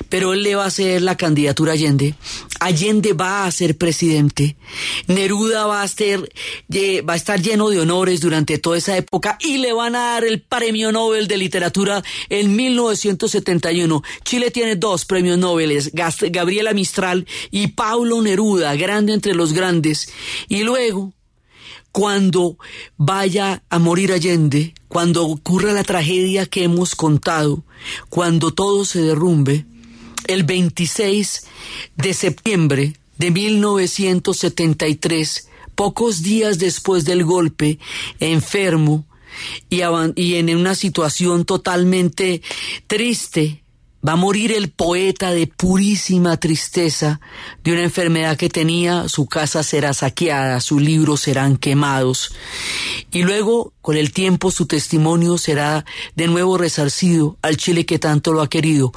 pero 0.08 0.32
él 0.32 0.42
le 0.42 0.54
va 0.54 0.64
a 0.64 0.68
hacer 0.68 1.02
la 1.02 1.16
candidatura 1.16 1.72
a 1.72 1.74
Allende. 1.74 2.14
Allende 2.60 3.12
va 3.12 3.44
a 3.44 3.50
ser 3.50 3.76
presidente. 3.76 4.56
Neruda 5.06 5.66
va 5.66 5.82
a, 5.82 5.88
ser, 5.88 6.20
va 6.20 7.12
a 7.12 7.16
estar 7.16 7.40
lleno 7.40 7.70
de 7.70 7.80
honores 7.80 8.20
durante 8.20 8.58
toda 8.58 8.78
esa 8.78 8.96
época 8.96 9.38
y 9.40 9.58
le 9.58 9.72
van 9.72 9.94
a 9.94 10.12
dar 10.12 10.24
el 10.24 10.40
premio 10.40 10.92
Nobel 10.92 11.28
de 11.28 11.36
literatura 11.36 12.02
en 12.28 12.56
1971. 12.56 14.02
Chile 14.24 14.50
tiene 14.50 14.76
dos 14.76 15.04
premios 15.04 15.38
Nobel, 15.38 15.90
Gabriela 15.92 16.72
Mistral 16.72 17.26
y 17.50 17.68
Paulo 17.68 18.20
Neruda, 18.22 18.74
grande 18.74 19.12
entre 19.12 19.34
los 19.34 19.52
grandes. 19.52 20.12
Y 20.48 20.64
luego, 20.64 21.12
cuando 21.92 22.58
vaya 22.96 23.62
a 23.70 23.78
morir 23.78 24.12
Allende, 24.12 24.74
cuando 24.88 25.26
ocurra 25.26 25.72
la 25.72 25.84
tragedia 25.84 26.44
que 26.46 26.64
hemos 26.64 26.94
contado, 26.94 27.64
cuando 28.08 28.52
todo 28.52 28.84
se 28.84 29.00
derrumbe, 29.00 29.64
el 30.26 30.42
26 30.44 31.46
de 31.96 32.14
septiembre 32.14 32.96
de 33.16 33.30
1973, 33.30 35.48
pocos 35.74 36.22
días 36.22 36.58
después 36.58 37.04
del 37.04 37.24
golpe, 37.24 37.78
enfermo 38.20 39.06
y, 39.68 39.82
en 40.34 40.56
una 40.56 40.74
situación 40.74 41.44
totalmente 41.44 42.40
triste, 42.86 43.62
Va 44.06 44.12
a 44.12 44.16
morir 44.16 44.52
el 44.52 44.70
poeta 44.70 45.32
de 45.32 45.48
purísima 45.48 46.36
tristeza 46.36 47.20
de 47.64 47.72
una 47.72 47.82
enfermedad 47.82 48.36
que 48.36 48.48
tenía, 48.48 49.08
su 49.08 49.26
casa 49.26 49.64
será 49.64 49.92
saqueada, 49.92 50.60
sus 50.60 50.80
libros 50.80 51.22
serán 51.22 51.56
quemados. 51.56 52.32
Y 53.10 53.22
luego, 53.22 53.72
con 53.80 53.96
el 53.96 54.12
tiempo, 54.12 54.52
su 54.52 54.66
testimonio 54.66 55.36
será 55.36 55.84
de 56.14 56.28
nuevo 56.28 56.58
resarcido 56.58 57.38
al 57.42 57.56
Chile 57.56 57.86
que 57.86 57.98
tanto 57.98 58.32
lo 58.32 58.40
ha 58.40 58.48
querido. 58.48 58.92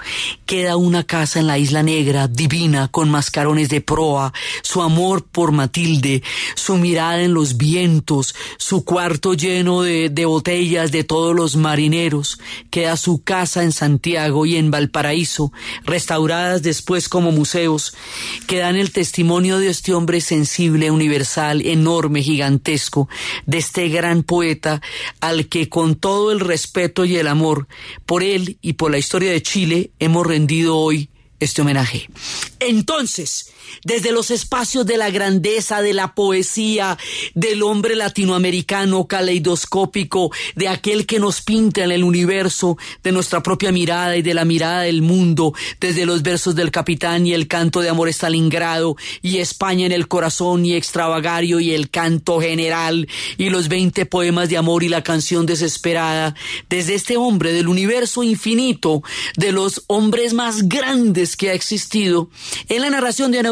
Queda 0.46 0.76
una 0.76 1.04
casa 1.04 1.40
en 1.40 1.48
la 1.48 1.58
Isla 1.58 1.82
Negra, 1.82 2.28
divina, 2.28 2.88
con 2.88 3.10
mascarones 3.10 3.70
de 3.70 3.82
proa, 3.82 4.34
su 4.62 4.84
amor 4.84 5.26
por 5.26 5.52
Matilde, 5.52 6.22
su 6.54 6.76
mirada 6.76 7.24
en 7.24 7.34
los 7.34 7.58
vientos, 7.58 8.36
su 8.58 8.86
cuarto 8.86 9.34
lleno 9.34 9.82
de, 9.82 10.26
botellas 10.26 10.92
de 10.92 11.04
todos 11.04 11.36
los 11.36 11.56
marineros. 11.56 12.40
Queda 12.70 12.98
su 12.98 13.24
casa 13.24 13.64
en 13.64 13.72
Santiago 13.72 14.46
y 14.46 14.58
en 14.58 14.70
Valparaíso 14.70 14.91
Paraíso, 14.92 15.52
restauradas 15.84 16.62
después 16.62 17.10
como 17.10 17.32
museos, 17.32 17.94
que 18.48 18.60
dan 18.60 18.76
el 18.76 18.92
testimonio 18.92 19.60
de 19.60 19.70
este 19.70 19.94
hombre 19.94 20.22
sensible, 20.22 20.92
universal, 20.92 21.62
enorme, 21.62 22.22
gigantesco, 22.24 23.10
de 23.46 23.58
este 23.58 23.90
gran 23.90 24.24
poeta 24.24 24.82
al 25.20 25.48
que 25.48 25.70
con 25.70 25.96
todo 25.96 26.32
el 26.32 26.40
respeto 26.40 27.06
y 27.06 27.18
el 27.18 27.28
amor 27.28 27.68
por 28.06 28.24
él 28.24 28.58
y 28.62 28.74
por 28.74 28.92
la 28.92 28.98
historia 28.98 29.32
de 29.32 29.42
Chile 29.42 29.92
hemos 30.00 30.26
rendido 30.28 30.78
hoy 30.78 31.10
este 31.40 31.62
homenaje. 31.62 32.08
Entonces, 32.60 33.52
desde 33.84 34.12
los 34.12 34.32
espacios 34.32 34.86
de 34.86 34.98
la 34.98 35.10
grandeza, 35.10 35.82
de 35.82 35.94
la 35.94 36.14
poesía, 36.14 36.98
del 37.34 37.64
hombre 37.64 37.96
latinoamericano 37.96 39.08
caleidoscópico, 39.08 40.32
de 40.56 40.68
aquel 40.68 41.06
que 41.06 41.20
nos 41.20 41.42
pinta 41.42 41.84
en 41.84 41.92
el 41.92 42.04
universo, 42.04 42.78
de 43.04 43.12
nuestra 43.12 43.44
propia 43.44 43.72
mirada 43.72 44.18
y 44.18 44.22
de 44.22 44.34
la 44.34 44.46
mirada 44.46 44.82
del 44.82 45.02
mundo, 45.02 45.54
desde 45.80 46.06
los 46.06 46.22
versos 46.24 46.56
del 46.56 46.72
capitán 46.72 47.26
y 47.26 47.34
el 47.34 47.48
canto 47.48 47.82
de 47.82 47.90
amor 47.90 48.10
Stalingrado, 48.10 48.96
y 49.22 49.38
España 49.38 49.86
en 49.86 49.92
el 49.92 50.08
corazón 50.08 50.66
y 50.66 50.76
extravagario 50.76 51.60
y 51.60 51.72
el 51.72 51.90
canto 51.90 52.40
general, 52.40 53.08
y 53.38 53.50
los 53.50 53.68
veinte 53.68 54.06
poemas 54.06 54.50
de 54.50 54.58
amor 54.58 54.84
y 54.84 54.90
la 54.90 55.04
canción 55.04 55.46
desesperada, 55.46 56.36
desde 56.70 56.96
este 56.96 57.18
hombre 57.18 57.54
del 57.54 57.68
universo 57.68 58.24
infinito, 58.24 59.04
de 59.38 59.52
los 59.52 59.84
hombres 59.88 60.34
más 60.34 60.68
grandes 60.68 61.36
que 61.36 61.50
ha 61.50 61.54
existido, 61.54 62.30
en 62.68 62.82
la 62.82 62.90
narración 62.90 63.32
de 63.32 63.40
Ana 63.40 63.52